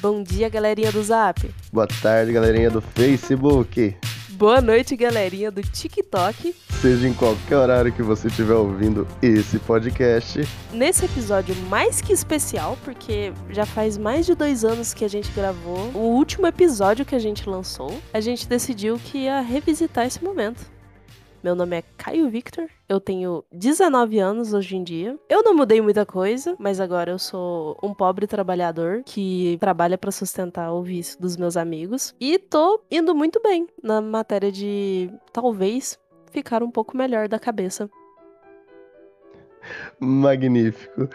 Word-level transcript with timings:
Bom 0.00 0.22
dia, 0.22 0.48
galerinha 0.48 0.92
do 0.92 1.02
Zap. 1.02 1.52
Boa 1.72 1.88
tarde, 1.88 2.32
galerinha 2.32 2.70
do 2.70 2.80
Facebook. 2.80 3.96
Boa 4.30 4.60
noite, 4.60 4.94
galerinha 4.94 5.50
do 5.50 5.60
TikTok. 5.60 6.54
Seja 6.80 7.08
em 7.08 7.12
qualquer 7.12 7.56
horário 7.56 7.92
que 7.92 8.00
você 8.00 8.28
estiver 8.28 8.54
ouvindo 8.54 9.08
esse 9.20 9.58
podcast. 9.58 10.46
Nesse 10.72 11.04
episódio 11.04 11.56
mais 11.68 12.00
que 12.00 12.12
especial, 12.12 12.78
porque 12.84 13.32
já 13.50 13.66
faz 13.66 13.98
mais 13.98 14.24
de 14.24 14.36
dois 14.36 14.64
anos 14.64 14.94
que 14.94 15.04
a 15.04 15.08
gente 15.08 15.32
gravou, 15.32 15.90
o 15.92 16.14
último 16.14 16.46
episódio 16.46 17.04
que 17.04 17.16
a 17.16 17.18
gente 17.18 17.48
lançou, 17.48 18.00
a 18.14 18.20
gente 18.20 18.46
decidiu 18.46 19.00
que 19.02 19.24
ia 19.24 19.40
revisitar 19.40 20.06
esse 20.06 20.22
momento. 20.22 20.77
Meu 21.42 21.54
nome 21.54 21.76
é 21.78 21.84
Caio 21.96 22.28
Victor, 22.28 22.68
eu 22.88 22.98
tenho 22.98 23.44
19 23.52 24.18
anos 24.18 24.52
hoje 24.52 24.74
em 24.74 24.82
dia. 24.82 25.16
Eu 25.28 25.44
não 25.44 25.54
mudei 25.54 25.80
muita 25.80 26.04
coisa, 26.04 26.56
mas 26.58 26.80
agora 26.80 27.12
eu 27.12 27.18
sou 27.18 27.78
um 27.80 27.94
pobre 27.94 28.26
trabalhador 28.26 29.02
que 29.06 29.56
trabalha 29.60 29.96
para 29.96 30.10
sustentar 30.10 30.72
o 30.72 30.82
vício 30.82 31.20
dos 31.20 31.36
meus 31.36 31.56
amigos. 31.56 32.12
E 32.18 32.40
tô 32.40 32.80
indo 32.90 33.14
muito 33.14 33.40
bem 33.40 33.68
na 33.80 34.00
matéria 34.00 34.50
de 34.50 35.08
talvez 35.32 35.96
ficar 36.32 36.60
um 36.60 36.72
pouco 36.72 36.96
melhor 36.96 37.28
da 37.28 37.38
cabeça. 37.38 37.88
Magnífico. 40.00 41.08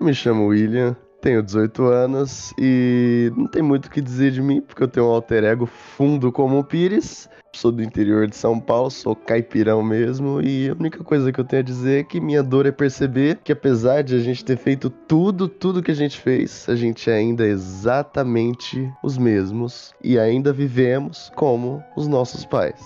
Me 0.00 0.12
chamo 0.12 0.48
William, 0.48 0.96
tenho 1.26 1.42
18 1.42 1.82
anos 1.86 2.54
e 2.56 3.32
não 3.36 3.48
tem 3.48 3.60
muito 3.60 3.86
o 3.86 3.90
que 3.90 4.00
dizer 4.00 4.30
de 4.30 4.40
mim, 4.40 4.60
porque 4.60 4.80
eu 4.80 4.86
tenho 4.86 5.06
um 5.06 5.08
alter 5.08 5.42
ego 5.42 5.66
fundo 5.66 6.30
como 6.30 6.56
o 6.56 6.62
Pires. 6.62 7.28
Sou 7.52 7.72
do 7.72 7.82
interior 7.82 8.28
de 8.28 8.36
São 8.36 8.60
Paulo, 8.60 8.92
sou 8.92 9.16
caipirão 9.16 9.82
mesmo, 9.82 10.40
e 10.40 10.68
a 10.68 10.74
única 10.74 11.02
coisa 11.02 11.32
que 11.32 11.40
eu 11.40 11.44
tenho 11.44 11.62
a 11.62 11.64
dizer 11.64 12.00
é 12.00 12.04
que 12.04 12.20
minha 12.20 12.44
dor 12.44 12.64
é 12.64 12.70
perceber 12.70 13.40
que 13.42 13.50
apesar 13.50 14.02
de 14.02 14.14
a 14.14 14.20
gente 14.20 14.44
ter 14.44 14.56
feito 14.56 14.88
tudo, 14.88 15.48
tudo 15.48 15.82
que 15.82 15.90
a 15.90 15.94
gente 15.94 16.20
fez, 16.20 16.68
a 16.68 16.76
gente 16.76 17.10
ainda 17.10 17.44
é 17.44 17.48
exatamente 17.48 18.88
os 19.02 19.18
mesmos 19.18 19.92
e 20.04 20.20
ainda 20.20 20.52
vivemos 20.52 21.32
como 21.34 21.82
os 21.96 22.06
nossos 22.06 22.44
pais. 22.44 22.80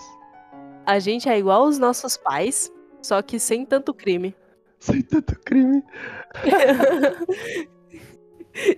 A 0.86 0.98
gente 0.98 1.28
é 1.28 1.38
igual 1.38 1.64
aos 1.64 1.78
nossos 1.78 2.16
pais, 2.16 2.72
só 3.02 3.20
que 3.20 3.38
sem 3.38 3.66
tanto 3.66 3.92
crime. 3.92 4.34
Sem 4.78 5.02
tanto 5.02 5.38
crime. 5.41 5.82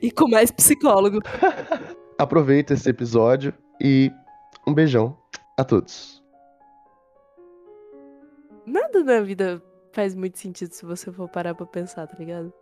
e 0.01 0.11
com 0.11 0.29
mais 0.29 0.51
psicólogo. 0.51 1.21
Aproveita 2.19 2.75
esse 2.75 2.89
episódio 2.89 3.53
e 3.81 4.11
um 4.67 4.73
beijão 4.73 5.17
a 5.57 5.65
todos. 5.65 6.23
Nada 8.65 9.03
na 9.03 9.21
vida 9.21 9.63
faz 9.93 10.15
muito 10.15 10.39
sentido 10.39 10.73
se 10.73 10.85
você 10.85 11.11
for 11.11 11.29
parar 11.29 11.55
pra 11.55 11.67
pensar, 11.67 12.07
tá 12.07 12.17
ligado? 12.17 12.53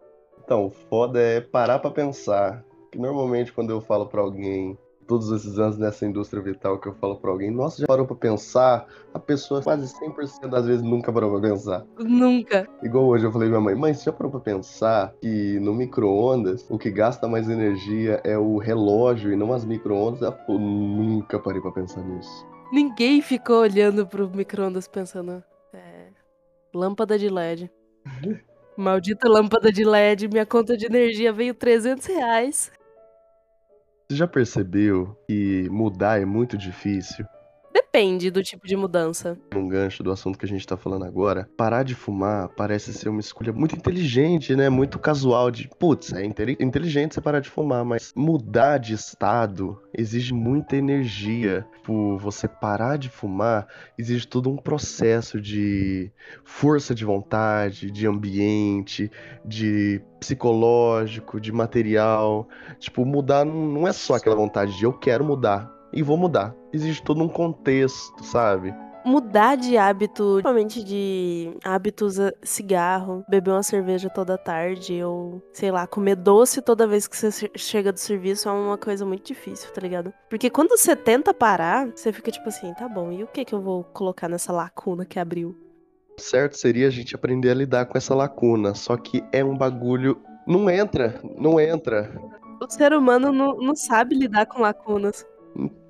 Então, 0.42 0.70
foda 0.70 1.20
é 1.20 1.40
parar 1.40 1.78
pra 1.78 1.90
pensar. 1.90 2.64
Que 2.90 2.98
normalmente 2.98 3.52
quando 3.52 3.70
eu 3.70 3.80
falo 3.80 4.06
pra 4.06 4.20
alguém 4.20 4.76
todos 5.10 5.32
esses 5.32 5.58
anos 5.58 5.76
nessa 5.76 6.06
indústria 6.06 6.40
vital 6.40 6.78
que 6.78 6.86
eu 6.86 6.94
falo 6.94 7.16
pra 7.16 7.32
alguém, 7.32 7.50
nossa, 7.50 7.80
já 7.80 7.86
parou 7.88 8.06
pra 8.06 8.14
pensar? 8.14 8.86
A 9.12 9.18
pessoa 9.18 9.60
quase 9.60 9.92
100% 9.92 10.48
das 10.48 10.64
vezes 10.66 10.82
nunca 10.84 11.12
parou 11.12 11.32
pra 11.32 11.50
pensar. 11.50 11.84
Nunca. 11.98 12.68
Igual 12.80 13.06
hoje 13.06 13.24
eu 13.24 13.32
falei 13.32 13.48
pra 13.48 13.58
minha 13.60 13.72
mãe, 13.72 13.80
mãe, 13.80 13.92
você 13.92 14.04
já 14.04 14.12
parou 14.12 14.30
pra 14.30 14.38
pensar 14.38 15.12
que 15.20 15.58
no 15.58 15.74
micro-ondas 15.74 16.64
o 16.70 16.78
que 16.78 16.92
gasta 16.92 17.26
mais 17.26 17.48
energia 17.48 18.20
é 18.22 18.38
o 18.38 18.56
relógio 18.56 19.32
e 19.32 19.36
não 19.36 19.52
as 19.52 19.64
micro-ondas? 19.64 20.22
Ela 20.22 20.30
falou, 20.46 20.60
nunca 20.60 21.40
parei 21.40 21.60
pra 21.60 21.72
pensar 21.72 22.02
nisso. 22.02 22.46
Ninguém 22.72 23.20
ficou 23.20 23.62
olhando 23.62 24.06
pro 24.06 24.30
micro-ondas 24.30 24.86
pensando, 24.86 25.42
é, 25.72 26.06
lâmpada 26.72 27.18
de 27.18 27.28
LED. 27.28 27.68
Maldita 28.76 29.28
lâmpada 29.28 29.72
de 29.72 29.84
LED, 29.84 30.28
minha 30.28 30.46
conta 30.46 30.76
de 30.76 30.86
energia 30.86 31.32
veio 31.32 31.52
300 31.52 32.06
reais. 32.06 32.70
Você 34.10 34.16
já 34.16 34.26
percebeu 34.26 35.16
que 35.28 35.68
mudar 35.70 36.20
é 36.20 36.24
muito 36.24 36.58
difícil? 36.58 37.24
Depende 37.72 38.30
do 38.30 38.42
tipo 38.42 38.66
de 38.66 38.76
mudança. 38.76 39.38
Um 39.54 39.68
gancho 39.68 40.02
do 40.02 40.10
assunto 40.10 40.38
que 40.38 40.44
a 40.44 40.48
gente 40.48 40.66
tá 40.66 40.76
falando 40.76 41.04
agora, 41.04 41.48
parar 41.56 41.82
de 41.82 41.94
fumar 41.94 42.48
parece 42.50 42.92
ser 42.92 43.08
uma 43.08 43.20
escolha 43.20 43.52
muito 43.52 43.76
inteligente, 43.76 44.54
né? 44.54 44.68
Muito 44.68 44.98
casual 44.98 45.50
de, 45.50 45.68
putz, 45.78 46.12
é 46.12 46.24
inteligente 46.24 47.14
você 47.14 47.20
parar 47.20 47.40
de 47.40 47.48
fumar, 47.48 47.84
mas 47.84 48.12
mudar 48.16 48.78
de 48.78 48.94
estado 48.94 49.80
exige 49.92 50.32
muita 50.32 50.76
energia. 50.76 51.66
Por 51.84 52.18
você 52.18 52.46
parar 52.46 52.96
de 52.96 53.08
fumar 53.08 53.66
exige 53.98 54.26
todo 54.26 54.50
um 54.50 54.56
processo 54.56 55.40
de 55.40 56.12
força 56.44 56.94
de 56.94 57.04
vontade, 57.04 57.90
de 57.90 58.06
ambiente, 58.06 59.10
de 59.44 60.00
psicológico, 60.18 61.40
de 61.40 61.52
material. 61.52 62.48
Tipo, 62.78 63.04
mudar 63.04 63.44
não 63.44 63.86
é 63.86 63.92
só 63.92 64.14
aquela 64.14 64.36
vontade 64.36 64.76
de 64.76 64.84
eu 64.84 64.92
quero 64.92 65.24
mudar 65.24 65.79
e 65.92 66.02
vou 66.02 66.16
mudar. 66.16 66.54
Existe 66.72 67.02
todo 67.02 67.22
um 67.22 67.28
contexto, 67.28 68.24
sabe? 68.24 68.74
Mudar 69.04 69.56
de 69.56 69.78
hábito, 69.78 70.24
principalmente 70.34 70.84
de 70.84 71.56
hábitos 71.64 72.16
cigarro, 72.42 73.24
beber 73.28 73.52
uma 73.52 73.62
cerveja 73.62 74.10
toda 74.10 74.36
tarde, 74.36 75.02
ou 75.02 75.42
sei 75.52 75.70
lá, 75.70 75.86
comer 75.86 76.16
doce 76.16 76.60
toda 76.60 76.86
vez 76.86 77.08
que 77.08 77.16
você 77.16 77.50
chega 77.56 77.92
do 77.92 77.98
serviço 77.98 78.48
é 78.48 78.52
uma 78.52 78.76
coisa 78.76 79.06
muito 79.06 79.24
difícil, 79.24 79.72
tá 79.72 79.80
ligado? 79.80 80.12
Porque 80.28 80.50
quando 80.50 80.76
você 80.76 80.94
tenta 80.94 81.32
parar, 81.32 81.88
você 81.94 82.12
fica 82.12 82.30
tipo 82.30 82.48
assim, 82.48 82.74
tá 82.74 82.86
bom, 82.88 83.10
e 83.10 83.24
o 83.24 83.26
que 83.26 83.44
que 83.44 83.54
eu 83.54 83.62
vou 83.62 83.84
colocar 83.84 84.28
nessa 84.28 84.52
lacuna 84.52 85.06
que 85.06 85.18
abriu? 85.18 85.56
Certo 86.18 86.58
seria 86.58 86.86
a 86.86 86.90
gente 86.90 87.14
aprender 87.14 87.50
a 87.50 87.54
lidar 87.54 87.86
com 87.86 87.96
essa 87.96 88.14
lacuna, 88.14 88.74
só 88.74 88.98
que 88.98 89.24
é 89.32 89.42
um 89.42 89.56
bagulho. 89.56 90.20
Não 90.46 90.68
entra, 90.68 91.18
não 91.38 91.58
entra. 91.58 92.12
O 92.62 92.70
ser 92.70 92.92
humano 92.92 93.32
não, 93.32 93.56
não 93.56 93.74
sabe 93.74 94.14
lidar 94.14 94.44
com 94.44 94.60
lacunas 94.60 95.24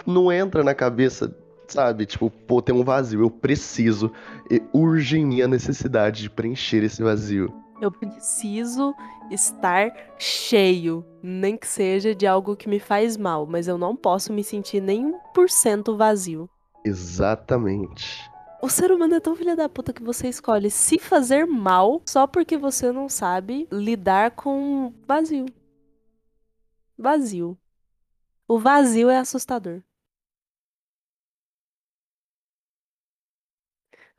não 0.07 0.33
entra 0.33 0.63
na 0.63 0.75
cabeça, 0.75 1.35
sabe? 1.69 2.07
Tipo, 2.07 2.31
pô, 2.31 2.61
tem 2.61 2.75
um 2.75 2.85
vazio, 2.85 3.21
eu 3.21 3.31
preciso, 3.31 4.13
e 4.51 4.63
urge 4.73 5.19
em 5.19 5.27
mim 5.27 5.43
a 5.43 5.49
necessidade 5.49 6.23
de 6.23 6.31
preencher 6.31 6.83
esse 6.83 7.03
vazio. 7.03 7.53
Eu 7.81 7.91
preciso 7.91 8.95
estar 9.31 9.91
cheio, 10.19 11.05
nem 11.23 11.57
que 11.57 11.67
seja 11.67 12.15
de 12.15 12.27
algo 12.27 12.55
que 12.55 12.69
me 12.69 12.79
faz 12.79 13.17
mal, 13.17 13.47
mas 13.47 13.69
eu 13.69 13.79
não 13.79 13.97
posso 13.97 14.33
me 14.33 14.45
sentir 14.45 14.81
nem 14.81 15.15
1% 15.35 15.97
vazio. 15.97 16.49
Exatamente. 16.85 18.31
O 18.63 18.69
ser 18.69 18.93
humano 18.93 19.15
é 19.15 19.21
tão 19.21 19.35
filha 19.35 19.57
da 19.57 19.71
puta 19.71 19.93
que 19.93 20.03
você 20.03 20.29
escolhe 20.29 20.71
se 20.71 20.99
fazer 20.99 21.47
mal 21.47 22.03
só 22.05 22.27
porque 22.27 22.59
você 22.59 22.93
não 22.93 23.09
sabe 23.09 23.67
lidar 23.73 24.33
com 24.33 24.93
vazio. 25.07 25.47
Vazio. 26.99 27.57
O 28.47 28.59
vazio 28.59 29.09
é 29.09 29.17
assustador. 29.17 29.81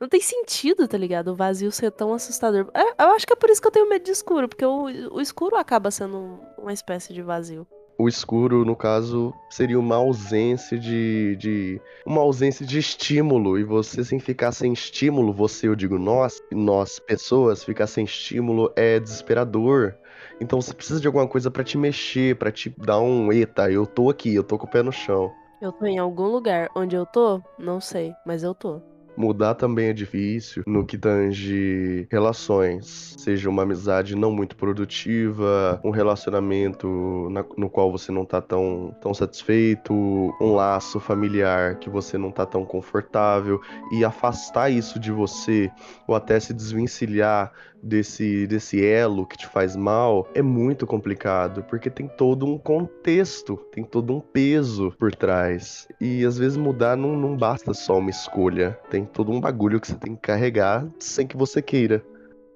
Não 0.02 0.08
tem 0.08 0.20
sentido, 0.20 0.88
tá 0.88 0.98
ligado? 0.98 1.28
O 1.28 1.36
vazio 1.36 1.70
ser 1.70 1.92
tão 1.92 2.12
assustador. 2.12 2.68
É, 2.74 3.04
eu 3.04 3.10
acho 3.10 3.24
que 3.24 3.34
é 3.34 3.36
por 3.36 3.48
isso 3.48 3.62
que 3.62 3.68
eu 3.68 3.70
tenho 3.70 3.88
medo 3.88 4.04
de 4.04 4.10
escuro, 4.10 4.48
porque 4.48 4.66
o, 4.66 4.86
o 5.12 5.20
escuro 5.20 5.54
acaba 5.54 5.92
sendo 5.92 6.40
uma 6.58 6.72
espécie 6.72 7.14
de 7.14 7.22
vazio. 7.22 7.64
O 7.96 8.08
escuro, 8.08 8.64
no 8.64 8.74
caso, 8.74 9.32
seria 9.48 9.78
uma 9.78 9.94
ausência 9.94 10.76
de, 10.76 11.36
de. 11.36 11.80
Uma 12.04 12.20
ausência 12.20 12.66
de 12.66 12.80
estímulo. 12.80 13.56
E 13.56 13.62
você, 13.62 14.02
sem 14.02 14.18
ficar 14.18 14.50
sem 14.50 14.72
estímulo, 14.72 15.32
você, 15.32 15.68
eu 15.68 15.76
digo 15.76 15.96
nós, 16.00 16.42
nós, 16.50 16.98
pessoas, 16.98 17.62
ficar 17.62 17.86
sem 17.86 18.04
estímulo 18.04 18.72
é 18.74 18.98
desesperador. 18.98 19.94
Então 20.40 20.60
você 20.60 20.74
precisa 20.74 21.00
de 21.00 21.06
alguma 21.06 21.28
coisa 21.28 21.48
para 21.48 21.62
te 21.62 21.78
mexer, 21.78 22.34
para 22.34 22.50
te 22.50 22.74
dar 22.76 22.98
um 22.98 23.32
eita, 23.32 23.70
eu 23.70 23.86
tô 23.86 24.10
aqui, 24.10 24.34
eu 24.34 24.42
tô 24.42 24.58
com 24.58 24.66
o 24.66 24.68
pé 24.68 24.82
no 24.82 24.90
chão. 24.90 25.30
Eu 25.60 25.70
tô 25.70 25.86
em 25.86 26.00
algum 26.00 26.26
lugar. 26.26 26.68
Onde 26.74 26.96
eu 26.96 27.06
tô? 27.06 27.40
Não 27.56 27.80
sei, 27.80 28.12
mas 28.26 28.42
eu 28.42 28.52
tô. 28.52 28.82
Mudar 29.16 29.54
também 29.54 29.88
é 29.88 29.92
difícil 29.92 30.62
no 30.66 30.86
que 30.86 30.96
tange 30.96 32.06
relações, 32.10 33.14
seja 33.18 33.48
uma 33.48 33.62
amizade 33.62 34.16
não 34.16 34.30
muito 34.30 34.56
produtiva, 34.56 35.80
um 35.84 35.90
relacionamento 35.90 37.28
na, 37.30 37.44
no 37.56 37.68
qual 37.68 37.92
você 37.92 38.10
não 38.10 38.24
tá 38.24 38.40
tão, 38.40 38.94
tão 39.00 39.12
satisfeito, 39.12 39.92
um 40.40 40.54
laço 40.54 40.98
familiar 40.98 41.76
que 41.76 41.90
você 41.90 42.16
não 42.16 42.30
tá 42.30 42.46
tão 42.46 42.64
confortável 42.64 43.60
e 43.92 44.04
afastar 44.04 44.70
isso 44.70 44.98
de 44.98 45.12
você 45.12 45.70
ou 46.06 46.14
até 46.14 46.40
se 46.40 46.54
desvencilhar 46.54 47.52
desse, 47.82 48.46
desse 48.46 48.84
elo 48.84 49.26
que 49.26 49.36
te 49.36 49.46
faz 49.46 49.74
mal 49.74 50.28
é 50.34 50.42
muito 50.42 50.86
complicado, 50.86 51.64
porque 51.64 51.90
tem 51.90 52.06
todo 52.06 52.46
um 52.46 52.56
contexto, 52.56 53.56
tem 53.72 53.82
todo 53.82 54.14
um 54.14 54.20
peso 54.20 54.94
por 54.98 55.14
trás. 55.14 55.88
E 56.00 56.24
às 56.24 56.38
vezes 56.38 56.56
mudar 56.56 56.96
não, 56.96 57.16
não 57.16 57.36
basta 57.36 57.74
só 57.74 57.98
uma 57.98 58.10
escolha, 58.10 58.78
tem 58.90 59.04
todo 59.04 59.32
um 59.32 59.40
bagulho 59.40 59.80
que 59.80 59.88
você 59.88 59.96
tem 59.96 60.14
que 60.14 60.22
carregar 60.22 60.86
sem 60.98 61.26
que 61.26 61.36
você 61.36 61.60
queira. 61.60 62.04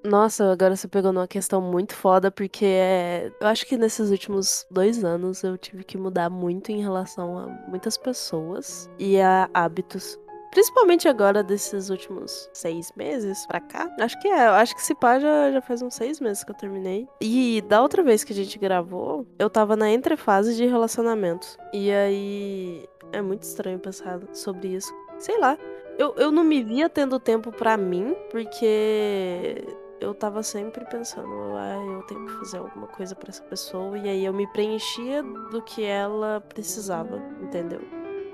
Nossa, 0.05 0.53
agora 0.53 0.77
você 0.77 0.87
pegou 0.87 1.13
numa 1.13 1.27
questão 1.27 1.61
muito 1.61 1.93
foda, 1.93 2.31
porque 2.31 2.65
é... 2.65 3.33
eu 3.41 3.47
acho 3.49 3.67
que 3.67 3.77
nesses 3.77 4.11
últimos 4.11 4.65
dois 4.71 5.03
anos 5.05 5.43
eu 5.43 5.59
tive 5.59 5.83
que 5.83 5.99
mudar 5.99 6.31
muito 6.31 6.71
em 6.71 6.81
relação 6.81 7.37
a 7.37 7.49
muitas 7.69 7.97
pessoas 7.97 8.89
e 9.01 9.21
a 9.21 9.51
hábitos 9.53 10.17
Principalmente 10.57 11.07
agora, 11.07 11.43
desses 11.43 11.91
últimos 11.91 12.49
seis 12.51 12.91
meses 12.97 13.45
pra 13.47 13.61
cá. 13.61 13.95
Acho 14.01 14.19
que 14.19 14.27
é. 14.27 14.47
Acho 14.47 14.75
que 14.75 14.81
se 14.83 14.95
pá 14.95 15.19
já, 15.19 15.53
já 15.53 15.61
faz 15.61 15.83
uns 15.83 15.93
seis 15.93 16.19
meses 16.19 16.43
que 16.43 16.51
eu 16.51 16.55
terminei. 16.55 17.07
E 17.21 17.63
da 17.69 17.83
outra 17.83 18.03
vez 18.03 18.25
que 18.25 18.33
a 18.33 18.37
gente 18.37 18.59
gravou, 18.59 19.27
eu 19.39 19.51
tava 19.51 19.77
na 19.77 19.91
entrefase 19.91 20.57
de 20.57 20.65
relacionamento. 20.65 21.47
E 21.75 21.93
aí. 21.93 22.89
É 23.13 23.21
muito 23.21 23.43
estranho 23.43 23.79
pensar 23.79 24.19
sobre 24.33 24.69
isso. 24.69 24.91
Sei 25.19 25.39
lá. 25.39 25.59
Eu, 25.99 26.15
eu 26.17 26.33
não 26.33 26.43
me 26.43 26.65
via 26.65 26.89
tendo 26.89 27.21
tempo 27.21 27.53
pra 27.53 27.77
mim, 27.77 28.17
porque 28.31 29.63
eu 30.01 30.15
tava 30.15 30.43
sempre 30.43 30.87
pensando, 30.87 31.29
ah, 31.55 31.85
eu 31.87 32.03
tenho 32.05 32.25
que 32.25 32.33
fazer 32.39 32.59
alguma 32.59 32.87
coisa 32.87 33.15
para 33.15 33.29
essa 33.29 33.43
pessoa, 33.43 33.97
e 33.99 34.09
aí 34.09 34.25
eu 34.25 34.33
me 34.33 34.47
preenchia 34.53 35.23
do 35.23 35.61
que 35.63 35.85
ela 35.85 36.41
precisava, 36.41 37.23
entendeu? 37.43 37.81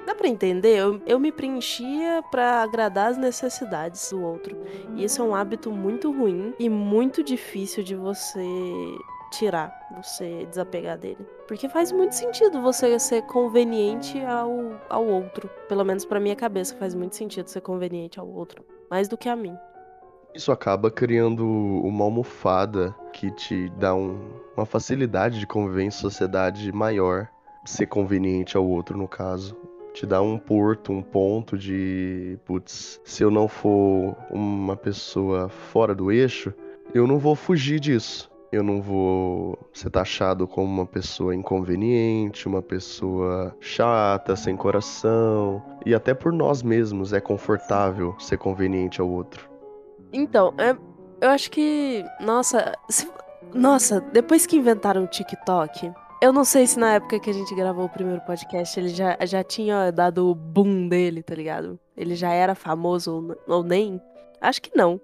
Dá 0.06 0.14
pra 0.14 0.28
entender? 0.28 0.76
Eu, 0.76 1.00
eu 1.06 1.18
me 1.18 1.30
preenchia 1.30 2.22
para 2.30 2.62
agradar 2.62 3.10
as 3.10 3.16
necessidades 3.16 4.10
do 4.10 4.20
outro. 4.22 4.56
E 4.96 5.04
isso 5.04 5.22
é 5.22 5.24
um 5.24 5.34
hábito 5.34 5.70
muito 5.70 6.10
ruim 6.10 6.54
e 6.58 6.68
muito 6.68 7.22
difícil 7.22 7.84
de 7.84 7.94
você 7.94 8.44
tirar, 9.32 9.72
você 9.96 10.46
desapegar 10.46 10.98
dele. 10.98 11.26
Porque 11.48 11.68
faz 11.68 11.90
muito 11.90 12.14
sentido 12.14 12.60
você 12.60 12.98
ser 12.98 13.22
conveniente 13.22 14.20
ao, 14.24 14.78
ao 14.88 15.06
outro. 15.06 15.48
Pelo 15.68 15.84
menos 15.84 16.04
para 16.04 16.20
minha 16.20 16.36
cabeça 16.36 16.76
faz 16.76 16.94
muito 16.94 17.16
sentido 17.16 17.48
ser 17.48 17.60
conveniente 17.60 18.20
ao 18.20 18.28
outro. 18.28 18.64
Mais 18.90 19.08
do 19.08 19.16
que 19.16 19.28
a 19.28 19.34
mim. 19.36 19.56
Isso 20.34 20.50
acaba 20.50 20.90
criando 20.90 21.46
uma 21.46 22.04
almofada 22.04 22.94
que 23.12 23.30
te 23.30 23.68
dá 23.70 23.94
um, 23.94 24.18
uma 24.56 24.64
facilidade 24.64 25.38
de 25.38 25.46
conviver 25.46 25.82
em 25.82 25.90
sociedade 25.90 26.72
maior. 26.72 27.28
Ser 27.64 27.86
conveniente 27.86 28.56
ao 28.56 28.66
outro, 28.66 28.98
no 28.98 29.06
caso. 29.06 29.56
Te 29.92 30.06
dá 30.06 30.22
um 30.22 30.38
porto, 30.38 30.92
um 30.92 31.02
ponto 31.02 31.56
de. 31.56 32.38
Putz, 32.44 33.00
se 33.04 33.22
eu 33.22 33.30
não 33.30 33.46
for 33.46 34.16
uma 34.30 34.76
pessoa 34.76 35.48
fora 35.48 35.94
do 35.94 36.10
eixo, 36.10 36.52
eu 36.94 37.06
não 37.06 37.18
vou 37.18 37.34
fugir 37.34 37.78
disso. 37.78 38.30
Eu 38.50 38.62
não 38.62 38.82
vou 38.82 39.58
ser 39.72 39.88
taxado 39.88 40.46
como 40.46 40.70
uma 40.70 40.84
pessoa 40.84 41.34
inconveniente, 41.34 42.46
uma 42.46 42.60
pessoa 42.60 43.56
chata, 43.60 44.36
sem 44.36 44.54
coração. 44.54 45.62
E 45.86 45.94
até 45.94 46.12
por 46.12 46.32
nós 46.32 46.62
mesmos 46.62 47.14
é 47.14 47.20
confortável 47.20 48.14
ser 48.18 48.36
conveniente 48.36 49.00
ao 49.00 49.08
outro. 49.08 49.48
Então, 50.12 50.52
é, 50.58 50.76
eu 51.22 51.30
acho 51.30 51.50
que. 51.50 52.04
Nossa, 52.20 52.74
se, 52.90 53.10
nossa, 53.54 54.00
depois 54.00 54.46
que 54.46 54.56
inventaram 54.56 55.04
o 55.04 55.06
TikTok, 55.06 55.92
eu 56.22 56.32
não 56.32 56.44
sei 56.44 56.68
se 56.68 56.78
na 56.78 56.94
época 56.94 57.18
que 57.18 57.28
a 57.28 57.32
gente 57.32 57.52
gravou 57.52 57.86
o 57.86 57.88
primeiro 57.88 58.20
podcast 58.20 58.78
ele 58.78 58.90
já, 58.90 59.18
já 59.26 59.42
tinha 59.42 59.90
dado 59.90 60.30
o 60.30 60.36
boom 60.36 60.86
dele, 60.86 61.20
tá 61.20 61.34
ligado? 61.34 61.80
Ele 61.96 62.14
já 62.14 62.30
era 62.32 62.54
famoso 62.54 63.36
ou, 63.48 63.56
ou 63.56 63.64
nem? 63.64 64.00
Acho 64.40 64.62
que 64.62 64.70
não. 64.76 65.00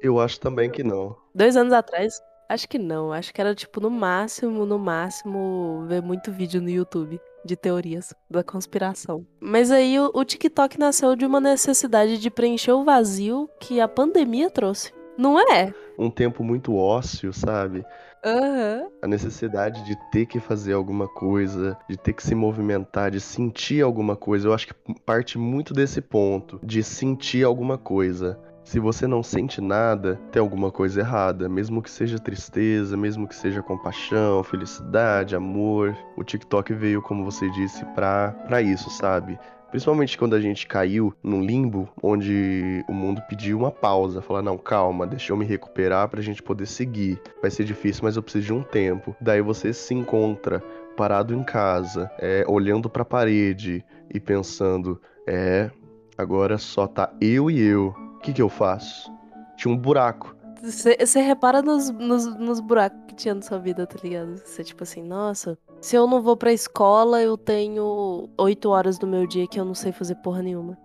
Eu 0.00 0.20
acho 0.20 0.38
também 0.38 0.70
que 0.70 0.84
não. 0.84 1.16
Dois 1.34 1.56
anos 1.56 1.72
atrás? 1.72 2.22
Acho 2.48 2.68
que 2.68 2.78
não. 2.78 3.12
Acho 3.12 3.34
que 3.34 3.40
era 3.40 3.52
tipo 3.52 3.80
no 3.80 3.90
máximo, 3.90 4.64
no 4.64 4.78
máximo, 4.78 5.86
ver 5.88 6.00
muito 6.00 6.30
vídeo 6.30 6.62
no 6.62 6.70
YouTube 6.70 7.20
de 7.44 7.56
teorias 7.56 8.14
da 8.30 8.44
conspiração. 8.44 9.26
Mas 9.40 9.72
aí 9.72 9.98
o, 9.98 10.12
o 10.14 10.24
TikTok 10.24 10.78
nasceu 10.78 11.16
de 11.16 11.26
uma 11.26 11.40
necessidade 11.40 12.16
de 12.16 12.30
preencher 12.30 12.70
o 12.70 12.84
vazio 12.84 13.50
que 13.58 13.80
a 13.80 13.88
pandemia 13.88 14.48
trouxe. 14.48 14.92
Não 15.18 15.40
é? 15.40 15.74
Um 15.98 16.10
tempo 16.10 16.44
muito 16.44 16.76
ósseo, 16.76 17.32
sabe? 17.32 17.84
Uhum. 18.24 18.88
A 19.02 19.06
necessidade 19.06 19.84
de 19.84 19.94
ter 20.10 20.26
que 20.26 20.40
fazer 20.40 20.72
alguma 20.72 21.06
coisa, 21.06 21.76
de 21.88 21.96
ter 21.96 22.14
que 22.14 22.22
se 22.22 22.34
movimentar, 22.34 23.10
de 23.10 23.20
sentir 23.20 23.82
alguma 23.82 24.16
coisa. 24.16 24.48
Eu 24.48 24.54
acho 24.54 24.68
que 24.68 24.74
parte 25.04 25.38
muito 25.38 25.74
desse 25.74 26.00
ponto, 26.00 26.58
de 26.62 26.82
sentir 26.82 27.44
alguma 27.44 27.76
coisa. 27.76 28.38
Se 28.64 28.80
você 28.80 29.06
não 29.06 29.22
sente 29.22 29.60
nada, 29.60 30.18
tem 30.32 30.40
alguma 30.40 30.70
coisa 30.70 31.00
errada, 31.00 31.50
mesmo 31.50 31.82
que 31.82 31.90
seja 31.90 32.18
tristeza, 32.18 32.96
mesmo 32.96 33.28
que 33.28 33.36
seja 33.36 33.62
compaixão, 33.62 34.42
felicidade, 34.42 35.36
amor. 35.36 35.94
O 36.16 36.24
TikTok 36.24 36.72
veio, 36.72 37.02
como 37.02 37.30
você 37.30 37.50
disse, 37.50 37.84
pra, 37.94 38.30
pra 38.46 38.62
isso, 38.62 38.88
sabe? 38.88 39.38
Principalmente 39.74 40.16
quando 40.16 40.36
a 40.36 40.40
gente 40.40 40.68
caiu 40.68 41.12
num 41.20 41.42
limbo 41.42 41.88
onde 42.00 42.84
o 42.88 42.92
mundo 42.92 43.20
pediu 43.28 43.58
uma 43.58 43.72
pausa, 43.72 44.22
falar 44.22 44.40
não, 44.40 44.56
calma, 44.56 45.04
deixa 45.04 45.32
eu 45.32 45.36
me 45.36 45.44
recuperar 45.44 46.08
pra 46.08 46.22
gente 46.22 46.40
poder 46.40 46.66
seguir. 46.66 47.20
Vai 47.42 47.50
ser 47.50 47.64
difícil, 47.64 48.04
mas 48.04 48.14
eu 48.14 48.22
preciso 48.22 48.46
de 48.46 48.52
um 48.52 48.62
tempo. 48.62 49.16
Daí 49.20 49.42
você 49.42 49.72
se 49.72 49.92
encontra 49.92 50.60
parado 50.96 51.34
em 51.34 51.42
casa, 51.42 52.08
é, 52.20 52.44
olhando 52.46 52.88
para 52.88 53.02
a 53.02 53.04
parede 53.04 53.84
e 54.08 54.20
pensando, 54.20 55.02
é, 55.26 55.68
agora 56.16 56.56
só 56.56 56.86
tá 56.86 57.12
eu 57.20 57.50
e 57.50 57.60
eu 57.60 57.92
que, 58.24 58.32
que 58.32 58.42
eu 58.42 58.48
faço? 58.48 59.12
Tinha 59.56 59.74
um 59.74 59.76
buraco. 59.76 60.36
Você 60.62 61.20
repara 61.20 61.60
nos, 61.60 61.90
nos, 61.90 62.24
nos, 62.38 62.58
buracos 62.58 62.98
que 63.06 63.14
tinha 63.14 63.34
na 63.34 63.42
sua 63.42 63.58
vida, 63.58 63.86
tá 63.86 63.98
ligado? 64.02 64.38
Você, 64.38 64.64
tipo 64.64 64.82
assim, 64.82 65.02
nossa, 65.02 65.58
se 65.84 65.96
eu 65.96 66.06
não 66.06 66.22
vou 66.22 66.34
pra 66.34 66.50
escola, 66.50 67.20
eu 67.20 67.36
tenho 67.36 68.30
oito 68.38 68.70
horas 68.70 68.96
do 68.96 69.06
meu 69.06 69.26
dia 69.26 69.46
que 69.46 69.60
eu 69.60 69.66
não 69.66 69.74
sei 69.74 69.92
fazer 69.92 70.14
porra 70.14 70.40
nenhuma. 70.40 70.78